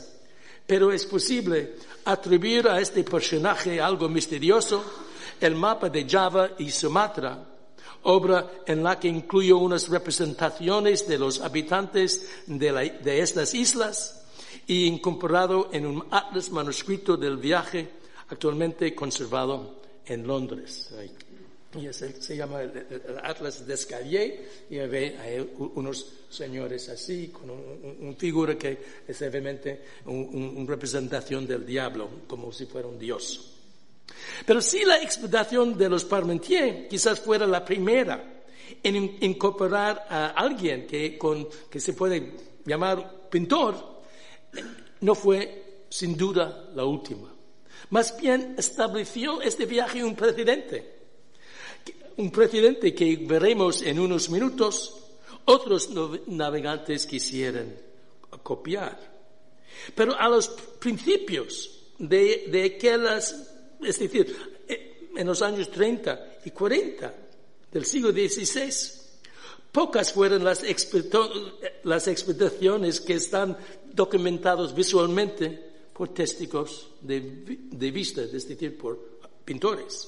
[0.65, 1.75] pero es posible
[2.05, 4.83] atribuir a este personaje algo misterioso,
[5.41, 7.43] el mapa de Java y Sumatra,
[8.03, 12.71] obra en la que incluye unas representaciones de los habitantes de,
[13.01, 14.27] de estas islas
[14.67, 17.89] y incorporado en un atlas manuscrito del viaje
[18.29, 19.78] actualmente conservado
[20.09, 20.91] en Londres
[21.77, 22.71] y se, llama el,
[23.21, 30.65] Atlas d'Escalier, y ve hay unos señores así, con un, figura que es obviamente una
[30.67, 33.53] representación del diablo, como si fuera un dios.
[34.45, 38.43] Pero si la expedición de los Parmentier quizás fuera la primera
[38.81, 42.33] en incorporar a alguien que, con, que se puede
[42.65, 44.01] llamar pintor,
[45.01, 47.38] no fue sin duda la última.
[47.89, 50.99] Más bien estableció este viaje un precedente
[52.19, 54.93] un precedente que veremos en unos minutos,
[55.45, 55.89] otros
[56.27, 57.73] navegantes quisieran
[58.43, 58.99] copiar.
[59.95, 64.35] Pero a los principios de, de aquellas, es decir,
[65.15, 67.13] en los años 30 y 40
[67.71, 68.69] del siglo XVI,
[69.71, 70.61] pocas fueron las,
[71.83, 73.57] las expediciones que están
[73.93, 75.68] documentadas visualmente
[75.99, 77.19] por testigos de,
[77.71, 80.07] de vista, es decir, por pintores.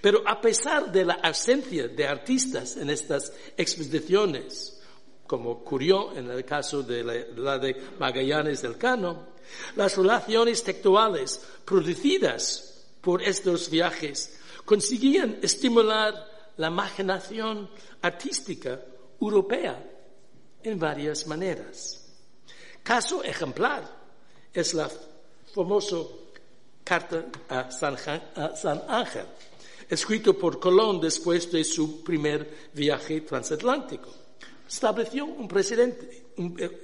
[0.00, 4.82] Pero a pesar de la ausencia de artistas en estas expediciones,
[5.24, 9.28] como ocurrió en el caso de la, de Magallanes del Cano,
[9.76, 17.70] las relaciones textuales producidas por estos viajes conseguían estimular la imaginación
[18.02, 18.80] artística
[19.20, 19.88] europea
[20.64, 22.12] en varias maneras.
[22.82, 23.95] Caso ejemplar
[24.60, 24.90] es la
[25.54, 25.96] famosa
[26.82, 29.26] carta a San Ángel,
[29.88, 34.08] escrito por Colón después de su primer viaje transatlántico.
[34.66, 36.24] Estableció un precedente,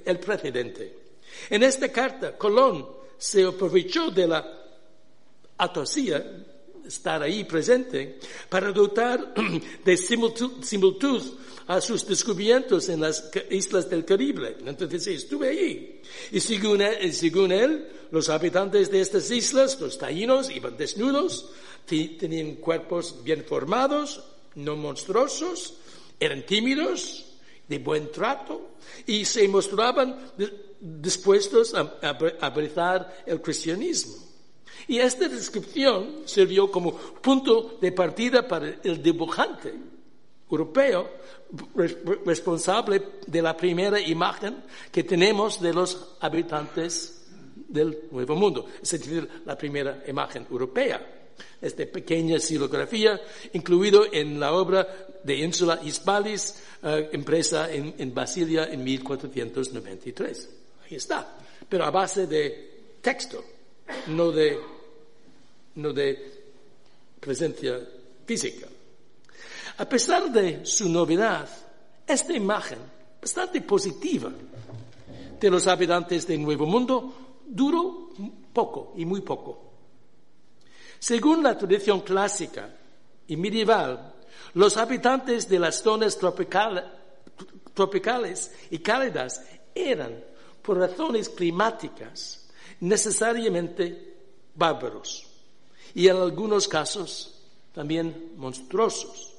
[0.05, 0.97] el precedente.
[1.49, 4.63] En esta carta, Colón se aprovechó de la
[5.57, 6.23] atosía,
[6.85, 8.19] estar ahí presente,
[8.49, 9.33] para dotar
[9.85, 11.21] de similitud
[11.67, 14.57] a sus descubrimientos en las islas del Caribe.
[14.65, 16.01] Entonces estuve allí.
[16.31, 21.49] Y según él, los habitantes de estas islas, los taínos, iban desnudos,
[21.85, 24.23] tenían cuerpos bien formados,
[24.55, 25.75] no monstruosos,
[26.19, 27.25] eran tímidos,
[27.67, 28.75] de buen trato,
[29.07, 30.31] y se mostraban
[30.79, 31.99] dispuestos a,
[32.41, 34.15] abrazar el cristianismo.
[34.87, 39.73] Y esta descripción sirvió como punto de partida para el dibujante
[40.53, 41.09] europeo
[42.25, 47.25] responsable de la primera imagen que tenemos de los habitantes
[47.67, 51.01] del Nuevo Mundo, es decir, la primera imagen europea.
[51.59, 53.19] Esta pequeña silografía,
[53.53, 54.87] incluido en la obra
[55.23, 60.49] de Insula Hispalis, eh, impresa en, en Basilia en 1493.
[60.85, 61.35] Ahí está,
[61.67, 63.43] pero a base de texto,
[64.07, 64.59] no de,
[65.75, 66.31] no de
[67.19, 67.79] presencia
[68.25, 68.67] física.
[69.77, 71.49] A pesar de su novedad,
[72.05, 72.79] esta imagen,
[73.19, 74.31] bastante positiva,
[75.39, 77.13] de los habitantes del Nuevo Mundo,
[77.45, 78.09] duró
[78.53, 79.71] poco y muy poco.
[80.99, 82.69] Según la tradición clásica
[83.27, 84.13] y medieval,
[84.53, 86.17] los habitantes de las zonas
[87.73, 89.43] tropicales y cálidas
[89.73, 90.23] eran,
[90.61, 92.47] por razones climáticas,
[92.79, 94.13] necesariamente
[94.55, 95.27] bárbaros
[95.93, 97.41] y en algunos casos
[97.73, 99.32] también monstruosos.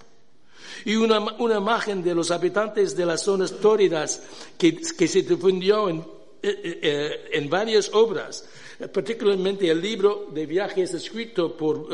[0.84, 1.18] Y una,
[1.56, 4.22] imagen de los habitantes de las zonas tórridas
[4.58, 6.02] que, se difundió en, eh,
[6.42, 8.48] eh, eh, en varias obras,
[8.92, 11.88] particularmente el libro de viajes escrito por,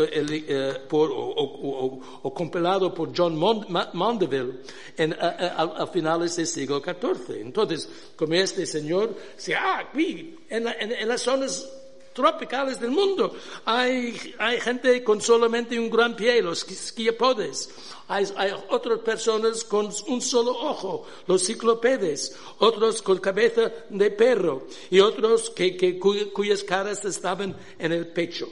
[0.89, 4.61] por o, compilado por John Mondeville
[4.97, 7.41] en, a, finales del siglo XIV.
[7.41, 11.69] Entonces, como este señor, se, ah, en, en las zonas
[12.13, 13.35] tropicales del mundo.
[13.65, 17.71] Hay, hay gente con solamente un gran pie, los skiapodes.
[18.09, 24.67] Hay, hay, otras personas con un solo ojo, los ciclopedes, otros con cabeza de perro
[24.91, 28.49] y otros que, que, cuyas caras estaban en el pecho.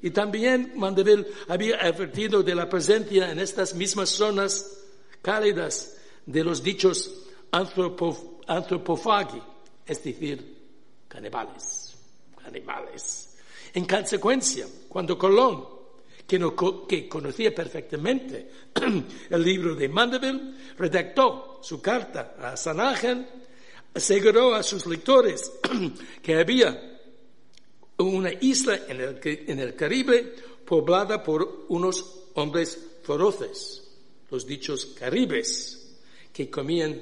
[0.00, 4.78] Y también Mandeville había advertido de la presencia en estas mismas zonas
[5.20, 5.96] cálidas
[6.26, 7.12] de los dichos
[7.52, 9.42] antropofagi,
[9.86, 10.58] es decir,
[11.06, 11.81] canibales
[12.44, 13.36] animales.
[13.74, 15.66] En consecuencia, cuando Colón,
[16.26, 18.50] que, conocía perfectamente
[19.30, 23.26] el libro de Mandeville, redactó su carta a San Ángel,
[23.94, 25.52] aseguró a sus lectores
[26.22, 27.00] que había
[27.98, 30.34] una isla en el, en el Caribe
[30.64, 33.82] poblada por unos hombres feroces,
[34.30, 35.98] los dichos caribes,
[36.32, 37.00] que comían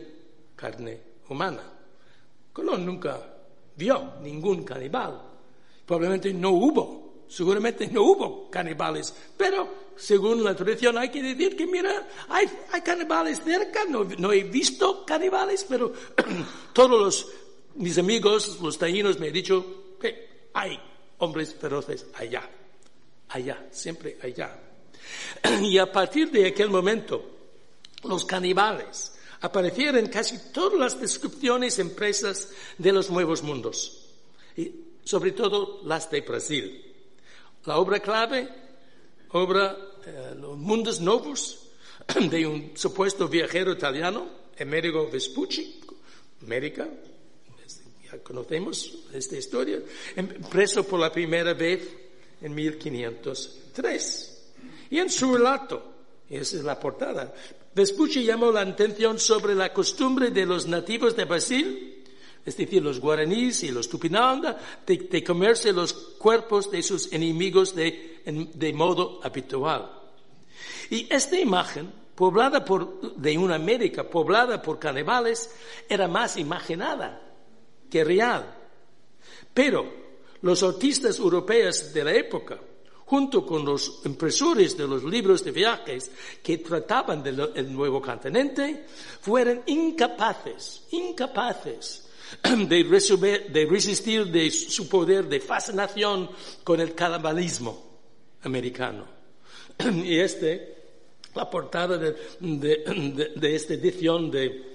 [0.56, 1.62] carne humana.
[2.52, 3.20] Colón nunca
[3.76, 5.29] vio ningún canibal,
[5.90, 11.66] Probablemente no hubo, seguramente no hubo canibales, pero según la tradición hay que decir que
[11.66, 15.92] mira, hay, hay canibales cerca, no, he visto canibales, pero
[16.72, 17.26] todos los,
[17.74, 20.78] mis amigos, los taínos, me han dicho que hay
[21.18, 22.48] hombres feroces allá,
[23.30, 24.56] allá, siempre allá.
[25.60, 27.20] Y a partir de aquel momento,
[28.04, 34.06] los canibales aparecieron en casi todas las descripciones impresas de los nuevos mundos.
[35.04, 36.84] Sobre todo las de Brasil.
[37.64, 38.48] La obra clave,
[39.32, 39.76] obra
[40.06, 41.68] eh, Los Mundos Novos,
[42.30, 44.26] de un supuesto viajero italiano,
[44.58, 45.80] Amerigo Vespucci,
[46.42, 46.88] América,
[48.10, 49.80] ya conocemos esta historia,
[50.50, 51.88] preso por la primera vez
[52.40, 54.52] en 1503.
[54.90, 55.82] Y en su relato,
[56.28, 57.32] esa es la portada,
[57.74, 61.89] Vespucci llamó la atención sobre la costumbre de los nativos de Brasil
[62.44, 68.72] es decir, los guaraníes y los tupinanda, de, comerse los cuerpos de sus enemigos de,
[68.74, 69.90] modo habitual.
[70.88, 75.54] Y esta imagen, poblada por, de una América poblada por canibales,
[75.88, 77.20] era más imaginada
[77.90, 78.54] que real.
[79.52, 79.92] Pero
[80.42, 82.58] los artistas europeos de la época,
[83.04, 86.10] junto con los impresores de los libros de viajes
[86.42, 88.86] que trataban del nuevo continente,
[89.20, 92.09] fueron incapaces, incapaces
[92.68, 96.30] de, resistir de su poder de fascinación
[96.64, 98.00] con el canibalismo
[98.42, 99.06] americano.
[100.04, 100.76] Y este,
[101.34, 104.70] la portada de, de esta edición de,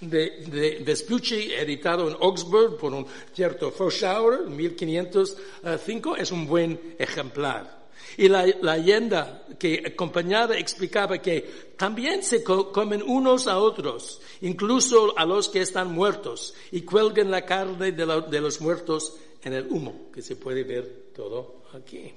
[0.00, 7.77] de, Vespucci, editado en Augsburg por un cierto Froschauer en 1505, es un buen ejemplar.
[8.16, 15.24] Y la, leyenda que acompañaba explicaba que también se comen unos a otros, incluso a
[15.24, 20.22] los que están muertos, y cuelgan la carne de, los muertos en el humo, que
[20.22, 22.12] se puede ver todo aquí.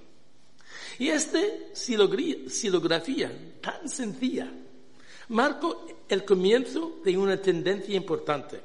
[0.99, 1.39] Y esta
[1.73, 3.31] silografía
[3.61, 4.51] tan sencilla
[5.29, 8.59] marcó el comienzo de una tendencia importante.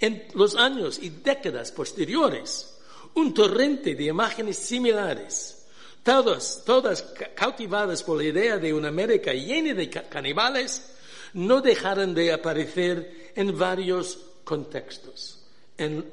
[0.00, 2.78] En los años y décadas posteriores,
[3.14, 5.61] un torrente de imágenes similares
[6.02, 7.02] todas, todas
[7.34, 10.92] cautivadas por la idea de una América llena de canibales,
[11.34, 15.44] no dejaron de aparecer en varios contextos,
[15.78, 16.04] en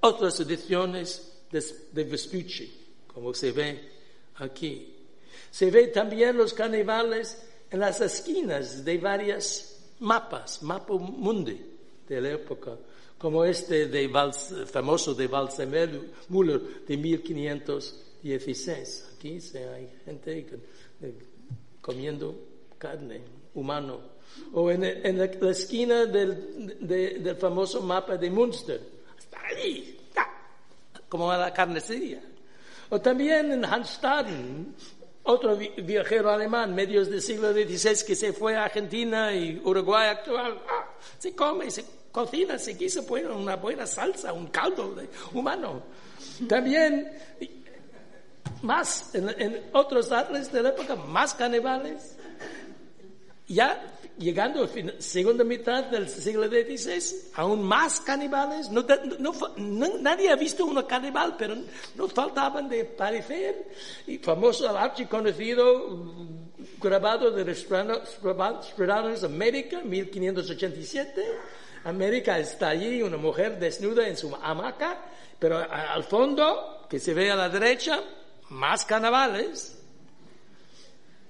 [0.00, 2.72] otras ediciones de, Vespucci,
[3.06, 3.90] como se ve
[4.36, 4.94] aquí.
[5.50, 11.60] Se ve también los canibales en las esquinas de varias mapas, mapa mundi
[12.08, 12.76] de la época,
[13.18, 14.08] como este de
[14.66, 16.96] famoso de Waldseemüller de
[18.22, 19.14] 1516.
[19.16, 20.46] Aquí hay gente
[21.80, 22.34] comiendo
[22.78, 23.20] carne
[23.54, 24.00] humano.
[24.52, 28.80] O en, en la, esquina del, del, famoso mapa de Münster.
[29.18, 30.28] Está ahí, está,
[31.08, 32.22] como la carnicería.
[32.90, 34.74] O también en Hanstaden,
[35.24, 40.60] otro viajero alemán, medios del siglo XVI, que se fue a Argentina y Uruguay actual,
[40.68, 40.86] ah,
[41.18, 44.96] se come, se cocina, se quiso poner una buena salsa, un caldo
[45.32, 45.82] humano.
[46.48, 47.10] También,
[48.62, 52.16] más, en, en otros atles de la época, más caníbales.
[53.46, 53.82] Ya
[54.20, 58.70] llegando a la segunda mitad del siglo XVI, aún más caníbales.
[58.70, 58.84] No,
[60.00, 61.56] nadie ha visto uno caníbal, pero
[61.94, 63.66] no faltaban de parecer.
[64.06, 71.24] Y famoso, archiconocido mm, grabado de Stradanus América, 1587.
[71.84, 74.98] América está allí, una mujer desnuda en su hamaca,
[75.38, 78.02] pero al fondo, que se ve a la derecha,
[78.50, 79.76] más carnavales.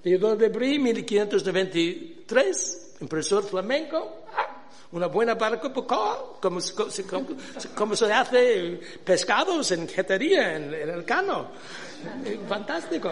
[0.03, 4.23] Theodore de Brie, 1523, impresor flamenco,
[4.91, 6.59] una buena barbacoa, como,
[7.75, 11.51] como, se hace pescados en jetería, en, el cano.
[12.25, 13.11] Eh, fantástico.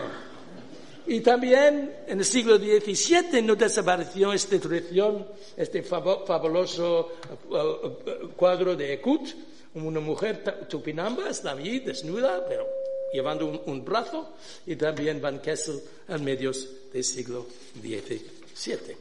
[1.06, 7.14] Y también en el siglo XVII no desapareció esta tradición, este fabuloso
[7.50, 9.30] uh, uh, cuadro de Ecut,
[9.76, 12.68] una mujer tupinamba, está desnuda, pero
[13.14, 14.36] llevando un, brazo,
[14.66, 17.48] y también Van Kessel en medios del siglo
[17.82, 18.98] XVII.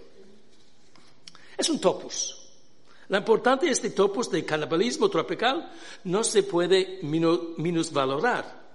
[1.57, 2.35] Es un topos.
[3.09, 5.73] La importancia de este topos de canibalismo tropical
[6.05, 8.69] no se puede minusvalorar.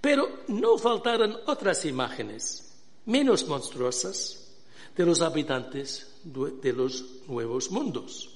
[0.00, 2.66] Pero no faltaron otras imágenes
[3.06, 4.54] menos monstruosas
[4.96, 8.30] de los habitantes de los nuevos mundos.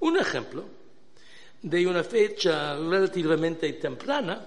[0.00, 0.64] Un ejemplo
[1.62, 4.46] de una fecha relativamente temprana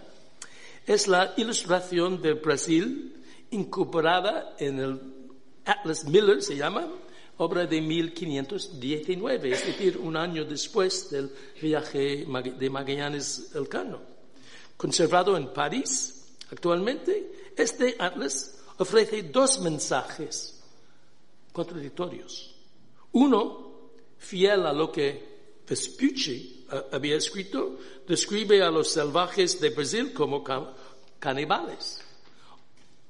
[0.88, 3.14] es la ilustración del Brasil
[3.52, 5.02] incorporada en el
[5.66, 6.88] Atlas Miller, se llama,
[7.38, 11.30] obra de 1519, es decir, un año después del
[11.62, 14.00] viaje de Magallanes Elcano.
[14.78, 20.64] Conservado en París, actualmente, este atlas ofrece dos mensajes
[21.52, 22.56] contradictorios.
[23.12, 25.36] Uno, fiel a lo que
[25.68, 26.57] Vespucci
[26.92, 30.44] había escrito, describe a los salvajes de Brasil como
[31.20, 32.02] caníbales.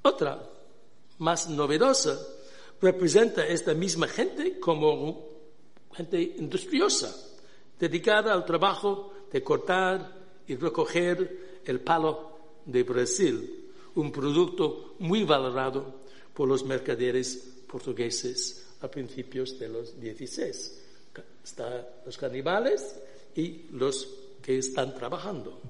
[0.02, 0.42] Otra,
[1.20, 2.20] más novedosa,
[2.82, 5.28] representa esta misma gente como
[5.94, 7.16] gente industriosa,
[7.80, 10.16] dedicada al trabajo de cortar
[10.48, 16.02] y recoger el palo de Brasil, un producto muy valorado
[16.34, 20.84] por los mercaderes portugueses a principios de los 16.
[21.44, 22.96] Están los canibales
[23.38, 24.08] y los
[24.42, 25.62] que están trabajando.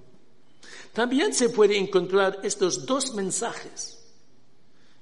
[0.93, 3.97] También se puede encontrar estos dos mensajes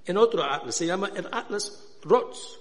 [0.06, 2.60] en otro atlas, se llama el Atlas Rotz,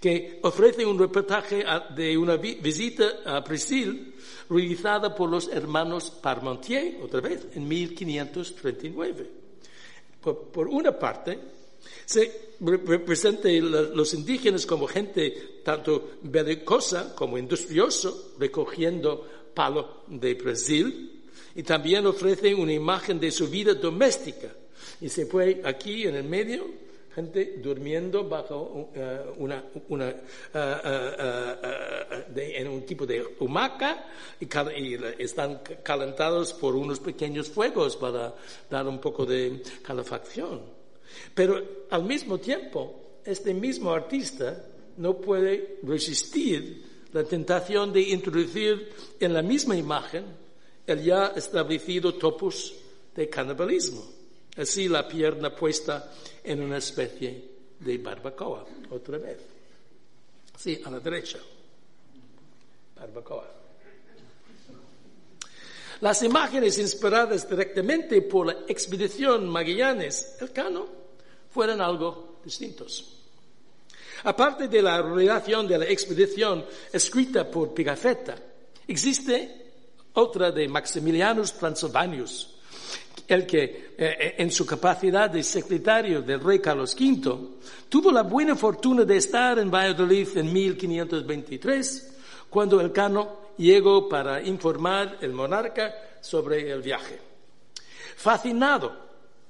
[0.00, 1.64] que ofrece un reportaje
[1.96, 4.14] de una visita a Brasil
[4.50, 9.30] realizada por los hermanos Parmentier, otra vez, en 1539.
[10.20, 11.38] Por, una parte,
[12.04, 21.22] se representa los indígenas como gente tanto belicosa como industrioso, recogiendo palo de Brasil,
[21.54, 24.48] y también ofrece una imagen de su vida doméstica.
[25.00, 29.62] Y se puede aquí en el medio gente durmiendo bajo eh, una,
[30.02, 30.22] eh,
[32.34, 34.06] eh, en un tipo de humaca
[34.40, 34.48] y,
[35.22, 38.34] están calentados por unos pequeños fuegos para
[38.68, 40.73] dar un poco de calefacción.
[41.34, 44.66] Pero al mismo tiempo, este mismo artista
[44.96, 48.90] no puede resistir la tentación de introducir
[49.20, 50.24] en la misma imagen
[50.86, 52.74] el ya establecido topos
[53.14, 54.04] de canibalismo.
[54.56, 56.12] Así la pierna puesta
[56.42, 57.48] en una especie
[57.80, 59.38] de barbacoa, otra vez.
[60.56, 61.38] Sí, a la derecha.
[62.96, 63.63] Barbacoa.
[66.00, 70.86] Las imágenes inspiradas directamente por la expedición Magallanes Elcano
[71.50, 73.14] fueron algo distintos.
[74.24, 78.36] Aparte de la relación de la expedición escrita por Pigafetta,
[78.88, 79.64] existe
[80.14, 82.56] otra de Maximilianus Transylvanus,
[83.28, 87.38] el que eh, eh, en su capacidad de secretario del rey Carlos V
[87.88, 92.12] tuvo la buena fortuna de estar en Valladolid en 1523,
[92.48, 97.18] cuando el cano llegó para informar al monarca sobre el viaje.
[98.16, 98.92] Fascinado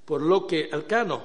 [0.04, 1.22] por lo que el cano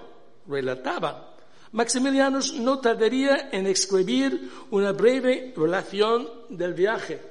[0.47, 1.35] relataba,
[1.72, 7.22] Maximiliano no tardaría en escribir una breve relación del viaje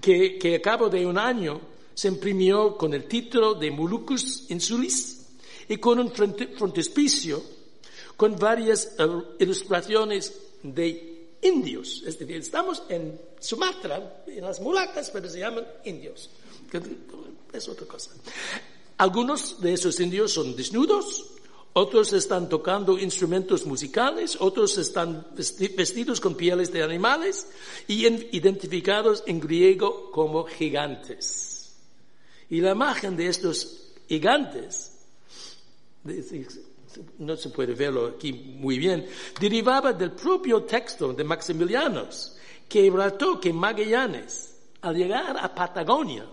[0.00, 1.60] que, que a cabo de un año
[1.94, 5.36] se imprimió con el título de Moluccus Insulis
[5.68, 7.42] y con un frontispicio
[8.16, 8.96] con varias
[9.38, 12.02] ilustraciones de indios.
[12.06, 16.30] Es decir, estamos en Sumatra, en las mulacas, pero se llaman indios.
[17.52, 18.10] Es otra cosa.
[18.98, 21.26] Algunos de esos indios son desnudos,
[21.74, 27.46] otros están tocando instrumentos musicales, otros están vestidos con pieles de animales
[27.86, 31.74] y identificados en griego como gigantes.
[32.48, 34.92] Y la imagen de estos gigantes,
[37.18, 39.06] no se puede verlo aquí muy bien,
[39.38, 42.36] derivaba del propio texto de Maximilianos,
[42.68, 42.92] que
[43.40, 46.26] que Magallanes, al llegar a Patagonia,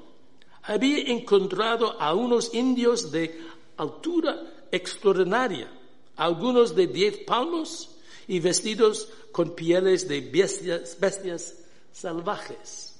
[0.64, 3.42] había encontrado a unos indios de
[3.78, 5.70] altura extraordinaria,
[6.16, 7.90] algunos de diez palmos
[8.28, 11.56] y vestidos con pieles de bestias, bestias
[11.92, 12.96] salvajes.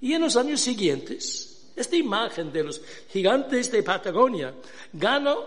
[0.00, 4.54] Y en los años siguientes, esta imagen de los gigantes de Patagonia
[4.92, 5.44] ganó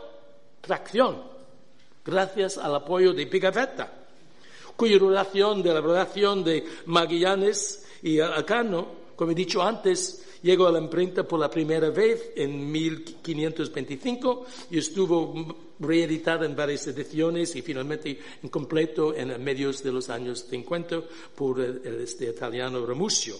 [0.61, 1.37] tracción
[2.07, 4.06] gracias al apoyo de Pigafetta,
[4.77, 10.71] cuya relación de la relación de Magallanes y Acano, como he dicho antes, llegó a
[10.71, 17.61] la imprenta por la primera vez en 1525 y estuvo reeditada en varias ediciones y
[17.61, 21.01] finalmente en completo en medios de los años 50
[21.35, 23.35] por el, este italiano Ramusio.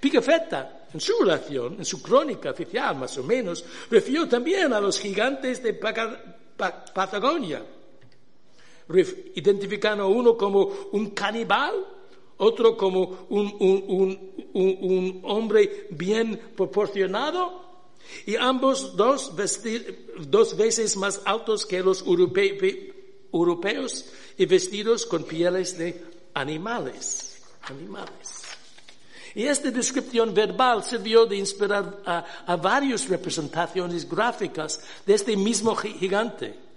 [0.00, 4.98] Pigafetta, en su relación, en su crónica oficial más o menos, refirió también a los
[4.98, 7.62] gigantes de Patagonia,
[9.34, 11.74] identificando a uno como un canibal
[12.38, 17.68] otro como un, hombre bien proporcionado,
[18.24, 19.32] y ambos dos,
[20.18, 24.06] dos veces más altos que los europeos
[24.38, 26.02] y vestidos con pieles de
[26.34, 27.42] animales.
[27.62, 28.44] animales.
[29.34, 35.76] Y esta descripción verbal sirvió de inspirar a, a varias representaciones gráficas de este mismo
[35.76, 36.67] gigante.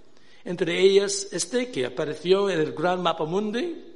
[0.44, 3.92] Entre ellas este que apareció en el Gran Mapa Mundi,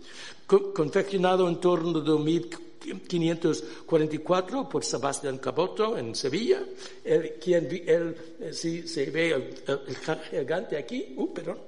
[0.47, 6.63] confeccionado en torno de 1544 por Sebastián Caboto en Sevilla,
[7.05, 9.97] el, quien él, eh, si se ve el,
[10.31, 11.59] gigante aquí, uh, perdón,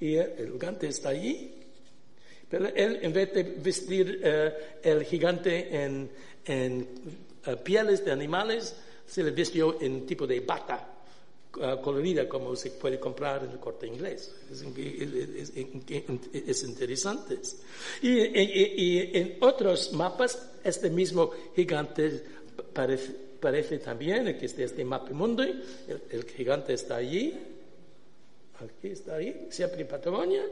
[0.00, 1.52] y el gigante está allí,
[2.48, 6.08] pero él en vez de vestir eh, el gigante en,
[6.46, 6.88] en
[7.44, 8.74] eh, pieles de animales,
[9.06, 10.94] se le vistió en tipo de bata
[11.56, 14.34] uh, colorida como se puede comprar en el corte inglés.
[14.50, 14.62] Es,
[16.64, 17.38] interesante.
[18.02, 22.22] Y, en otros mapas, este mismo gigante
[22.72, 25.62] parece, también, que es de este mapa mundo, el,
[26.10, 27.34] el, gigante está allí,
[28.58, 30.44] aquí está ahí, siempre en Patagonia.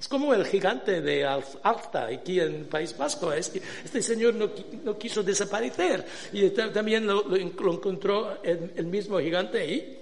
[0.00, 3.30] Es como el gigante de Alta, aquí en País Vasco.
[3.34, 6.02] Este, este señor no, quiso desaparecer
[6.32, 10.00] y también lo, encontró el, mismo gigante ahí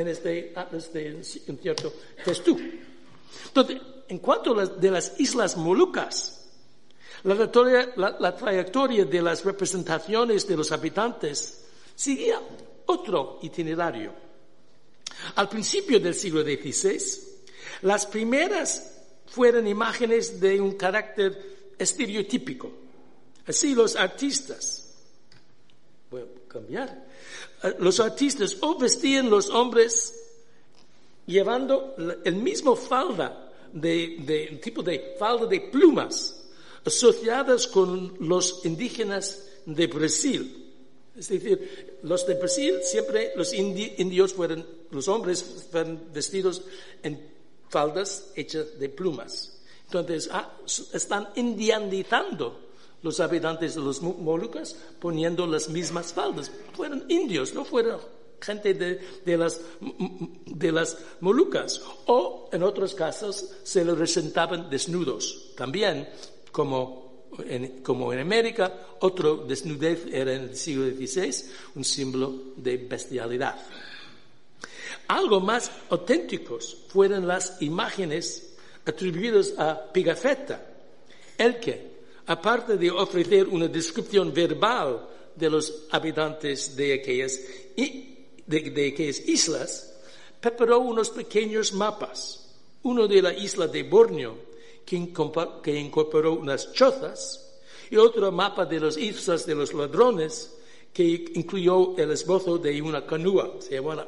[0.00, 1.92] en este atlas de cierto
[2.24, 2.56] texto.
[3.46, 6.48] Entonces, en cuanto a las, de las Islas Molucas,
[7.24, 11.64] la, la, trayectoria de las representaciones de los habitantes
[11.94, 12.40] seguía
[12.86, 14.12] otro itinerario.
[15.34, 17.00] Al principio del siglo XVI,
[17.82, 18.92] las primeras
[19.26, 22.70] fueron imágenes de un carácter estereotípico.
[23.46, 24.94] Así los artistas,
[26.12, 26.16] a
[26.48, 27.06] cambiar,
[27.62, 30.14] eh, los artistas o vestían los hombres
[31.26, 31.94] llevando
[32.24, 36.44] el mismo falda, de, tipo de falda de plumas,
[36.84, 40.62] asociadas con los indígenas de Brasil.
[41.16, 46.62] Es decir, los de Brasil siempre, los indios fueron, los hombres fueron vestidos
[47.02, 47.20] en
[47.68, 49.58] faldas hechas de plumas.
[49.86, 50.52] Entonces, ah,
[50.92, 52.65] están indianizando
[53.02, 56.50] los habitantes de los Molucas poniendo las mismas faldas.
[56.74, 58.00] Fueron indios, no fueron
[58.40, 59.60] gente de, las,
[60.46, 61.82] de las Molucas.
[62.06, 65.52] O en otros casos se les presentaban desnudos.
[65.56, 66.08] También,
[66.52, 71.34] como en, como en América, otro desnudez era en el siglo XVI
[71.74, 73.60] un símbolo de bestialidad.
[75.08, 80.64] Algo más auténticos fueron las imágenes atribuidas a Pigafetta,
[81.38, 81.95] el que
[82.26, 87.38] aparte de ofrecer una descripción verbal de los habitantes de aquellas,
[89.26, 89.94] islas,
[90.40, 92.42] preparó unos pequeños mapas.
[92.82, 94.38] Uno de la isla de Borneo,
[94.84, 97.42] que, incorporó unas chozas,
[97.90, 100.52] y otro mapa de las islas de los ladrones,
[100.92, 104.06] que incluyó el esbozo de una canoa, se llama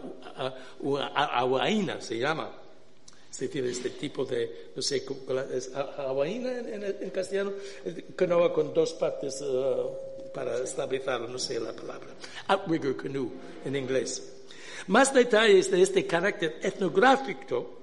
[0.80, 2.50] una, aguaina, se llama
[3.40, 4.96] es decir, este tipo de, no sé,
[5.54, 7.52] es en, en, castellano,
[8.16, 12.08] canoa con dos partes, uh, para estabilizarlo, no sé la palabra.
[12.48, 13.30] Outrigger canoe
[13.64, 14.42] en inglés.
[14.88, 17.78] Más detalles de este carácter etnográfico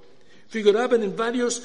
[0.49, 1.63] figuraban en varios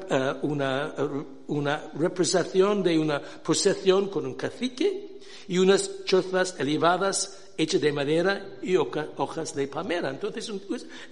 [0.43, 7.81] una, uh, una representación de una procesión con un cacique y unas chozas elevadas hechas
[7.81, 10.11] de madera y hojas de palmera.
[10.11, 10.51] Entonces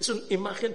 [0.01, 0.75] es una imagen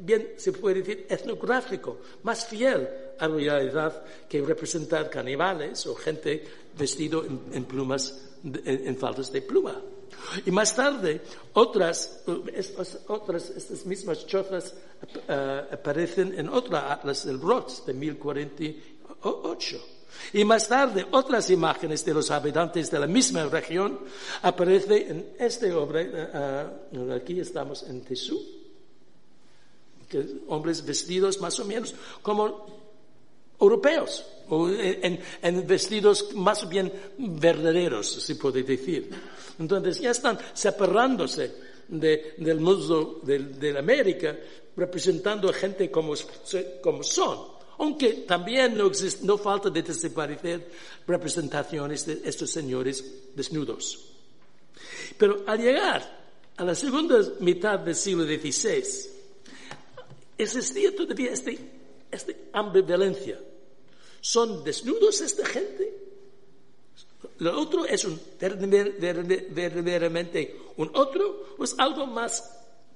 [0.00, 6.44] bien se puede decir etnográfico, más fiel a la realidad que representar caníbales o gente
[6.76, 9.80] vestido en, plumas, en, faldas de pluma.
[10.44, 11.20] Y más tarde,
[11.54, 12.24] otras,
[13.08, 14.74] otras estas mismas chozas
[15.28, 19.80] eh, aparecen en otra Atlas del Roth de 1048.
[20.32, 24.00] Y más tarde, otras imágenes de los habitantes de la misma región
[24.42, 26.02] aparecen en esta obra.
[26.02, 26.08] Eh,
[26.92, 28.55] eh, aquí estamos en Tesú.
[30.48, 32.66] Hombres vestidos más o menos como
[33.60, 39.10] europeos o en, vestidos más bien verdaderos, se puede decir.
[39.58, 41.52] Entonces ya están separándose
[41.88, 44.36] del mundo de, América,
[44.76, 46.14] representando a gente como,
[46.82, 47.56] como son.
[47.78, 48.90] Aunque también no,
[49.22, 50.70] no falta de desaparecer
[51.06, 53.04] representaciones de estos señores
[53.34, 54.12] desnudos.
[55.18, 56.16] Pero al llegar
[56.56, 59.15] a la segunda mitad del siglo XVI,
[60.38, 61.50] existía todavía esta
[62.10, 63.38] este ambivalencia
[64.26, 65.94] ¿Son desnudos esta gente?
[67.38, 68.04] Lo otro es
[68.40, 72.42] verdaderamente un otro o es algo más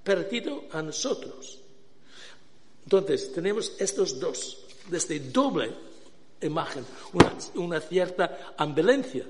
[0.02, 1.60] parecido a nosotros.
[2.82, 5.72] Entonces, tenemos estos dos, desde doble
[6.40, 6.84] imagen,
[7.54, 9.24] una cierta ambivalencia.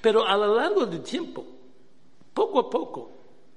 [0.00, 1.46] Pero a lo largo del tiempo,
[2.34, 3.12] poco a poco,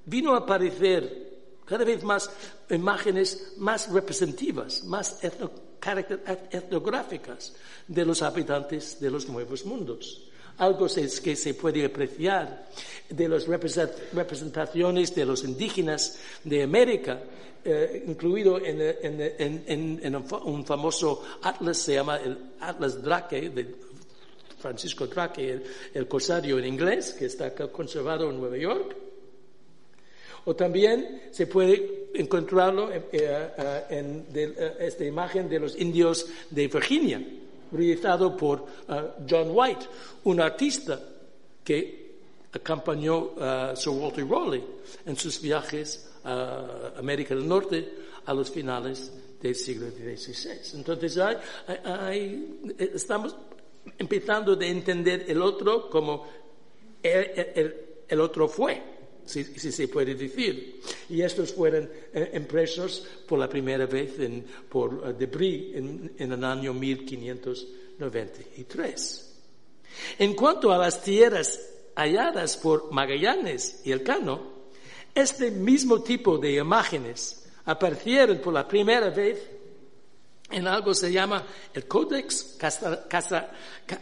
[0.06, 1.31] vino a aparecer
[1.72, 2.30] cada vez más
[2.70, 7.54] imágenes más representativas, más etnográficas
[7.88, 10.28] de los habitantes de los nuevos mundos.
[10.58, 12.68] Algo que se puede apreciar
[13.10, 17.24] de las representaciones de los indígenas de América,
[17.64, 23.76] eh, incluido en, un famoso atlas, se llama el Atlas Drake, de
[24.60, 29.11] Francisco Drake, el, el corsario en inglés, que está conservado en Nueva York.
[30.46, 36.68] O también se puede encontrarlo eh, eh, en, eh, esta imagen de los indios de
[36.68, 37.22] Virginia,
[37.72, 38.66] realizado por
[39.30, 39.86] John White,
[40.26, 41.00] un artista
[41.64, 42.12] que
[42.52, 44.64] acompañó a Sir Walter Raleigh
[45.06, 47.88] en sus viajes a América del Norte
[48.26, 49.12] a los finales
[49.42, 50.78] del siglo XVI.
[50.78, 51.18] Entonces,
[52.78, 53.36] estamos
[53.98, 56.28] empezando a entender el otro como
[57.02, 59.01] el otro fue
[59.32, 60.82] si, se puede decir.
[61.10, 64.16] Y estos fueron eh, impresos por la primera vez
[64.70, 69.28] por uh, Debris en, el año 1593.
[70.20, 71.60] En cuanto a las tierras
[71.96, 74.52] halladas por Magallanes y Elcano,
[75.14, 79.50] este mismo tipo de imágenes aparecieron por la primera vez
[80.50, 82.58] en algo que se llama el Codex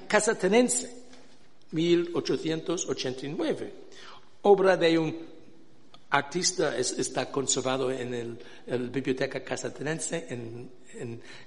[0.07, 0.99] Casatenense,
[1.71, 3.89] 1889
[4.43, 5.29] obra de un
[6.11, 10.69] artista está conservado en la Biblioteca Casatenense en,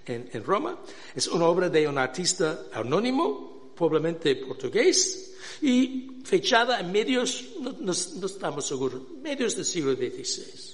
[0.07, 0.79] en, Roma.
[1.15, 7.45] Es una obra de un artista anónimo, probablemente portugués, y fechada en medios,
[7.81, 10.73] no, estamos seguros, medios del siglo XVI.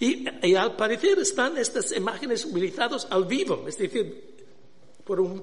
[0.00, 4.34] Y, al parecer están estas imágenes utilizadas al vivo, es decir,
[5.04, 5.42] por un,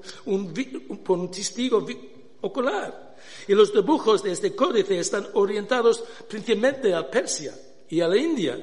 [1.02, 1.86] por un testigo
[2.42, 3.16] ocular.
[3.48, 7.54] Y los dibujos de este códice están orientados principalmente a Persia
[7.88, 8.58] y a la India,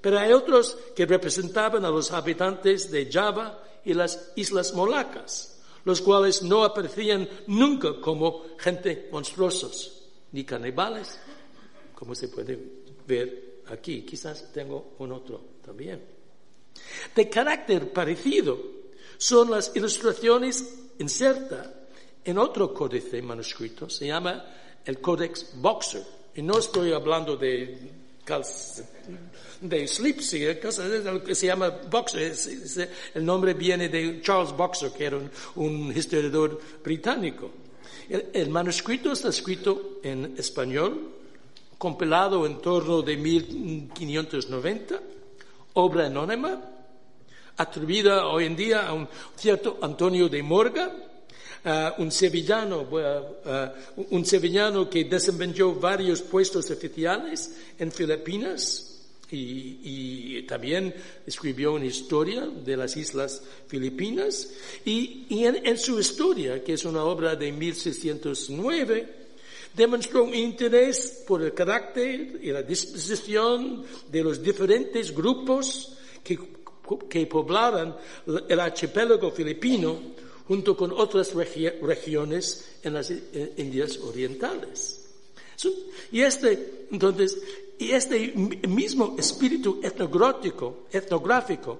[0.00, 6.00] pero hay otros que representaban a los habitantes de Java y las Islas Molacas, los
[6.00, 10.02] cuales no aparecían nunca como gente monstruosos
[10.32, 11.18] ni canibales,
[11.94, 12.58] como se puede
[13.06, 14.02] ver aquí.
[14.02, 16.02] Quizás tengo un otro también.
[17.14, 18.58] De carácter parecido
[19.16, 21.70] son las ilustraciones insertas
[22.24, 24.44] en otro códice manuscrito, se llama
[24.84, 26.02] el Codex Boxer.
[26.34, 27.78] Y no estoy hablando de,
[29.60, 32.34] de Sleepsy, que se llama Boxer.
[33.14, 35.18] El nombre viene de Charles Boxer, que era
[35.56, 37.50] un, historiador británico.
[38.08, 41.12] El, manuscrito está escrito en español,
[41.78, 45.00] compilado en torno de 1590,
[45.74, 46.60] obra anónima,
[47.56, 50.92] atribuida hoy en día a un cierto Antonio de Morga,
[51.64, 58.94] uh, un sevillano, uh, un sevillano que desempeñó varios puestos oficiales en Filipinas
[59.30, 60.94] y, también
[61.26, 64.50] escribió una historia de las islas Filipinas.
[64.84, 69.08] Y, en, su historia, que es una obra de 1609,
[69.74, 76.38] demostró un interés por el carácter y la disposición de los diferentes grupos que,
[77.08, 77.28] que
[78.48, 80.14] el archipiélago filipino
[80.46, 83.10] junto con otras regiones en las
[83.56, 85.04] Indias Orientales.
[86.12, 87.38] Y este, entonces,
[87.78, 88.32] y este
[88.68, 91.78] mismo espíritu etnográfico, etnográfico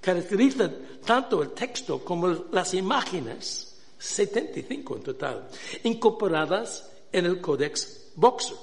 [0.00, 0.70] caracteriza
[1.04, 5.48] tanto el texto como las imágenes, 75 en total,
[5.84, 8.56] incorporadas en el Codex Boxer,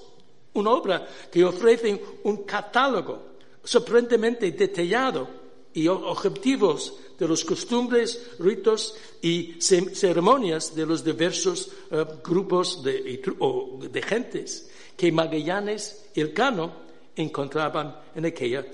[0.54, 5.28] una obra que ofrece un catálogo sorprendentemente detallado
[5.74, 6.94] y objetivos
[7.24, 13.22] de los costumbres, ritos y ceremonias de los diversos eh, grupos de,
[13.92, 16.84] de gentes que Magallanes y Elcano
[17.16, 18.66] encontraban en aquella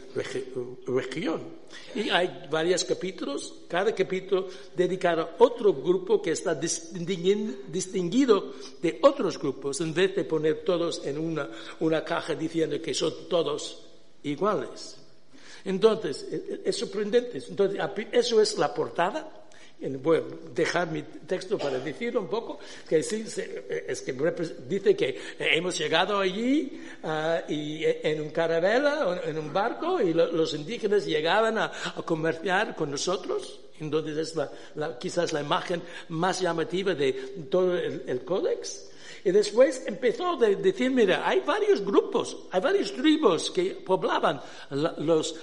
[0.87, 1.59] región.
[1.93, 9.37] Y hay varios capítulos, cada capítulo dedicado a otro grupo que está distinguido de otros
[9.37, 11.49] grupos, en vez de poner todos en una,
[11.81, 13.85] una caja diciendo que son todos
[14.23, 14.98] iguales.
[15.65, 17.41] Entonces, e, e, es sorprendente.
[17.47, 17.79] Entonces,
[18.11, 19.39] eso es la portada
[20.01, 20.21] voy a
[20.53, 23.23] dejar mi texto para decir un poco que sí,
[23.87, 24.13] es que
[24.67, 30.31] dice que hemos llegado allí uh, y en un caravela, en un barco, y lo,
[30.31, 33.61] los indígenas llegaban a, a, comerciar con nosotros.
[33.79, 37.13] Entonces es la, la, quizás la imagen más llamativa de
[37.49, 38.89] todo el, el códex.
[39.23, 45.35] Y después empezó a decir, mira, hay varios grupos, hay varios tribus que poblaban los,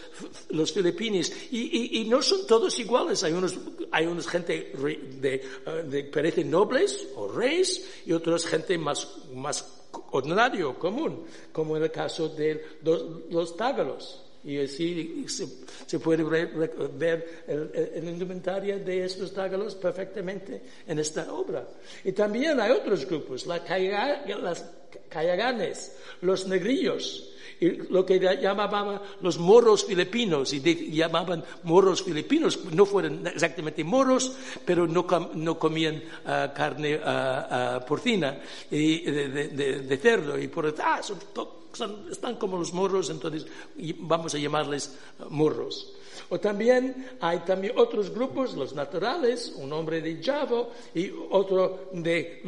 [0.50, 3.22] los filipinos y, y, no son todos iguales.
[3.24, 3.58] Hay unos,
[3.90, 4.72] hay unos gente
[5.20, 5.44] de,
[5.88, 11.90] de, parece nobles o reyes y otros gente más, más ordinario, común, como en el
[11.90, 14.25] caso de los, los.
[14.46, 21.66] Y así se, puede ver el, indumentaria de estos tágalos perfectamente en esta obra.
[22.04, 23.62] Y también hay otros grupos, las
[25.08, 30.60] cayaganes, los negrillos, y lo que llamaban los moros filipinos, y
[30.92, 34.30] llamaban moros filipinos, no fueron exactamente moros,
[34.64, 38.38] pero no, no comían uh, carne uh, uh, porcina
[38.70, 41.18] y de, de, de, cerdo, y por ah, son
[42.10, 43.46] están como los morros, entonces
[43.98, 44.96] vamos a llamarles
[45.30, 45.94] morros.
[46.28, 52.42] O también hay también otros grupos, los naturales, un hombre de Javo y otro de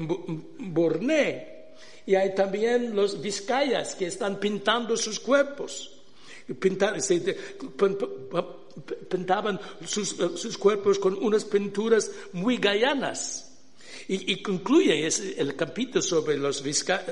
[0.59, 1.59] Borné.
[2.07, 5.93] Y hay también los vizcayas que están pintando sus cuerpos.
[9.09, 13.48] pintaban sus, sus cuerpos con unas pinturas muy gallanas.
[14.11, 15.07] Y, concluye
[15.37, 16.65] el capítulo sobre, los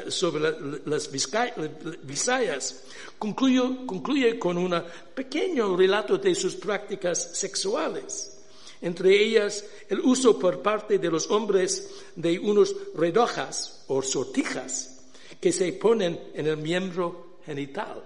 [0.09, 2.85] sobre las Visayas,
[3.19, 4.83] concluye, concluye con un
[5.15, 8.39] pequeño relato de sus prácticas sexuales.
[8.81, 15.05] Entre ellas, el uso por parte de los hombres de unos redojas o sortijas
[15.39, 18.03] que se ponen en el miembro genital.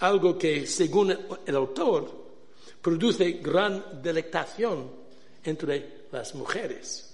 [0.00, 1.16] Algo que, según
[1.46, 2.10] el autor,
[2.82, 4.90] produce gran delectación
[5.42, 7.13] entre las mujeres.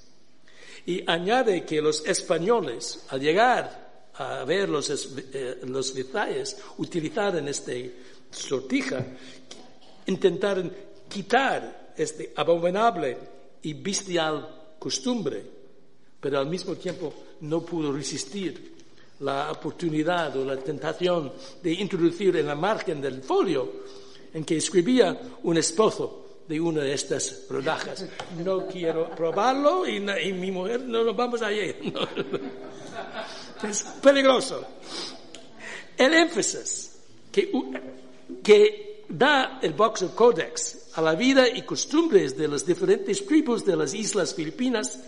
[0.86, 7.94] Y añade que los españoles, al llegar a ver los, eh, los detalles, utilizaron este
[8.30, 9.04] sortija,
[10.06, 10.72] intentaron
[11.08, 13.16] quitar este abominable
[13.62, 15.44] y bestial costumbre,
[16.20, 18.70] pero al mismo tiempo no pudo resistir
[19.20, 21.32] la oportunidad o la tentación
[21.62, 23.84] de introducir en la margen del folio
[24.32, 28.04] en que escribía un esposo de una de estas rodajas.
[28.44, 31.76] No quiero probarlo y, mi mujer no nos vamos a ir.
[33.62, 34.66] Es peligroso.
[35.96, 36.96] El énfasis
[37.30, 37.52] que,
[38.42, 43.76] que da el Boxer Codex a la vida y costumbres de las diferentes tribus de
[43.76, 44.98] las islas filipinas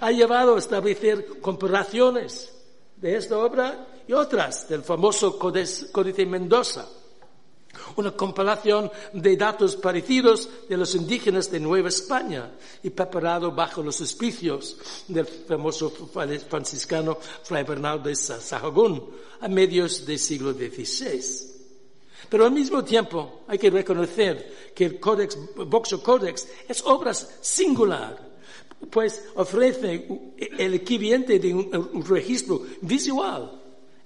[0.00, 2.52] ha llevado a establecer comparaciones
[2.96, 6.88] de esta obra y otras del famoso Códice Mendoza
[7.96, 12.50] una compilación de datos parecidos de los indígenas de Nueva España
[12.82, 14.76] y preparado bajo los auspicios
[15.08, 15.90] del famoso
[16.48, 19.02] franciscano Fray Bernardo de Sahagún
[19.40, 21.50] a medios del siglo XVI.
[22.28, 28.30] Pero al mismo tiempo hay que reconocer que el Codex, Boxer Codex es obra singular,
[28.88, 30.06] pues ofrece
[30.38, 33.60] el equivalente de un registro visual,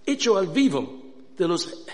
[0.07, 1.04] hecho al vivo,
[1.37, 1.85] de los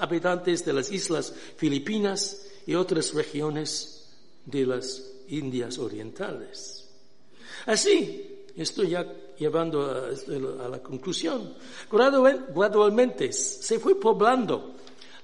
[0.00, 4.08] habitantes de las islas Filipinas y otras regiones
[4.44, 6.88] de las Indias Orientales.
[7.66, 9.06] Así, estoy ya
[9.38, 11.54] llevando a, la conclusión,
[11.90, 14.74] gradualmente se fue poblando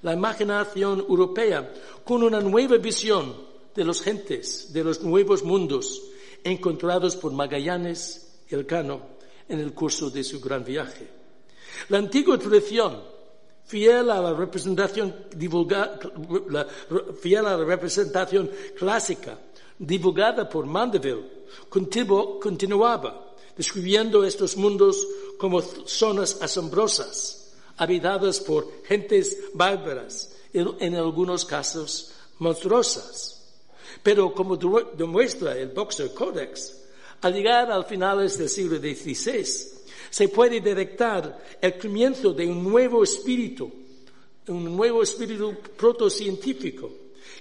[0.01, 1.73] la imaginación europea
[2.03, 3.35] con una nueva visión
[3.75, 6.01] de los gentes, de los nuevos mundos
[6.43, 9.01] encontrados por Magallanes y Elcano
[9.47, 11.07] en el curso de su gran viaje.
[11.89, 13.01] La antigua tradición,
[13.69, 15.13] fiel a la representación,
[17.21, 19.37] fiel a la representación clásica
[19.77, 25.05] divulgada por Mandeville, continuaba describiendo estos mundos
[25.37, 33.35] como zonas asombrosas, habitadas por gentes bárbaras, en algunos casos monstruosas.
[34.01, 36.75] Pero como demuestra el Boxer Codex,
[37.21, 39.78] al llegar al finales del siglo XVI,
[40.09, 43.71] se puede detectar el comienzo de un nuevo espíritu,
[44.47, 46.91] un nuevo espíritu protocientífico,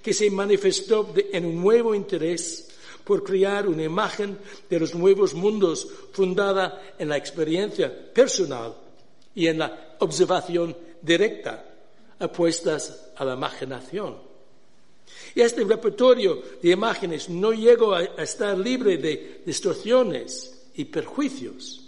[0.02, 2.68] que se manifestó en un nuevo interés
[3.04, 4.38] por crear una imagen
[4.68, 8.74] de los nuevos mundos fundada en la experiencia personal
[9.34, 11.64] y en la observación directa,
[12.18, 14.16] apuestas a la imaginación.
[15.34, 21.87] Y este repertorio de imágenes no llegó a estar libre de distorsiones y perjuicios.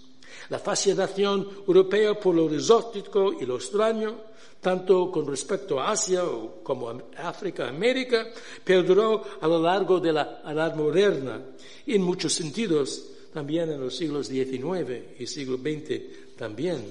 [0.50, 4.16] La fascinación europea por lo exótico y lo extraño,
[4.60, 6.22] tanto con respecto a Asia
[6.62, 8.26] como a África, América,
[8.62, 11.40] perduró a lo largo de la edad moderna
[11.86, 16.84] en muchos sentidos también en los siglos XIX y siglo XX también.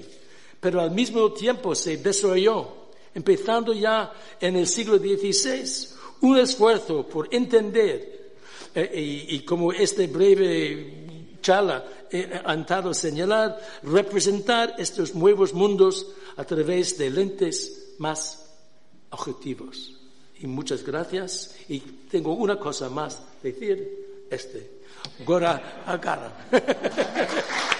[0.58, 7.32] Pero al mismo tiempo se desarrolló, empezando ya en el siglo XVI, un esfuerzo por
[7.34, 8.20] entender,
[8.74, 11.09] eh, y, como este breve
[11.40, 16.06] charla eh, ha intentado señalar, representar estos nuevos mundos
[16.36, 18.46] a través de lentes más
[19.10, 19.96] objetivos.
[20.40, 21.56] Y muchas gracias.
[21.68, 21.80] Y
[22.10, 24.80] tengo una cosa más decir, este,
[25.24, 26.48] Gora Agara.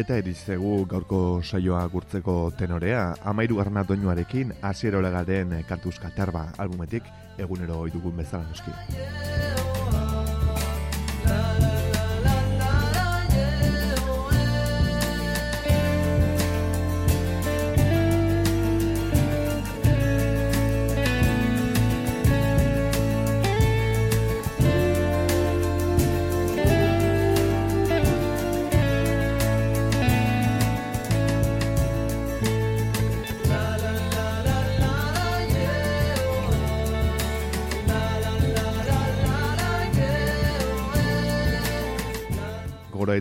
[0.00, 3.02] Eta erizegu gaurko saioa gurtzeko tenorea,
[3.32, 7.12] amairu garna doinuarekin, asierola garen kantuzka tarba albumetik,
[7.46, 9.29] egunero oidugun bezala noski.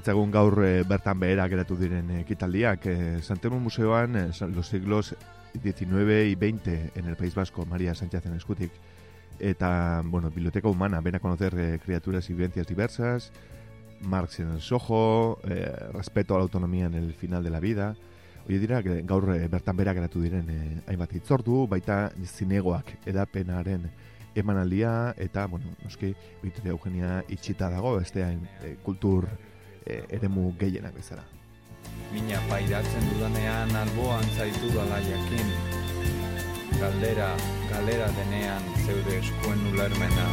[0.09, 2.85] Gaitzagun gaur e, bertan behera geratu diren ekitaldiak.
[2.89, 5.15] E, Santemo Museoan, e, los siglos
[5.53, 8.71] 19 y 20 en el País Vasco, María Sánchez en eskutik.
[9.39, 13.31] Eta, bueno, Biblioteca Humana, ven a conocer eh, criaturas y vivencias diversas,
[14.01, 17.95] Marx en el Soho, eh, respeto a la autonomía en el final de la vida.
[18.47, 23.85] Oie dira, gaur e, bertan behera geratu diren e, hainbat hitzordu, baita zinegoak edapenaren
[24.33, 29.27] emanaldia, eta, bueno, noski, Victoria Eugenia itxita dago, beste hain e, kultur
[29.85, 31.23] e, eremu gehienak bezala.
[32.11, 35.51] Mina pairatzen dudanean alboan zaitu dala jakin.
[36.79, 37.29] Galdera,
[37.69, 40.27] galera denean zeude eskuen ulermena.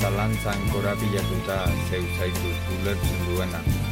[0.00, 3.89] Zalantzan korapilatuta zeu zaitu ulertzen duena.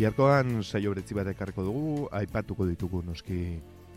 [0.00, 3.40] Biarkoan saio beretzi bat ekarriko dugu, aipatuko ditugu noski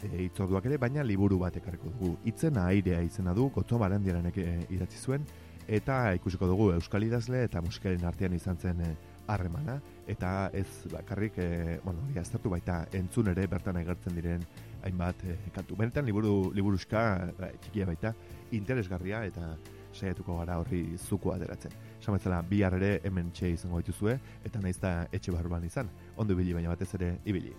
[0.04, 2.10] e, itzorduak ere, baina liburu bat ekarriko dugu.
[2.28, 5.24] Itzena airea izena du, gotzo barandiaranek e, idatzi zuen,
[5.64, 8.90] eta ikusiko dugu euskal idazle eta musikaren artean izan zen e,
[9.32, 9.78] harremana
[10.12, 14.44] eta ez bakarrik e, bueno, aztertu baita entzun ere bertan agertzen diren
[14.84, 15.80] hainbat e, kantu.
[15.80, 18.12] Benetan liburu liburuska e, txikia baita
[18.52, 19.56] interesgarria eta
[19.94, 21.72] saiatuko gara horri zuko aderatzen.
[22.04, 25.92] Samatzela bihar ere hemen txe izango dituzue eta naizta etxe barruan izan.
[26.18, 27.56] Ondo ibili baina batez ere ibili.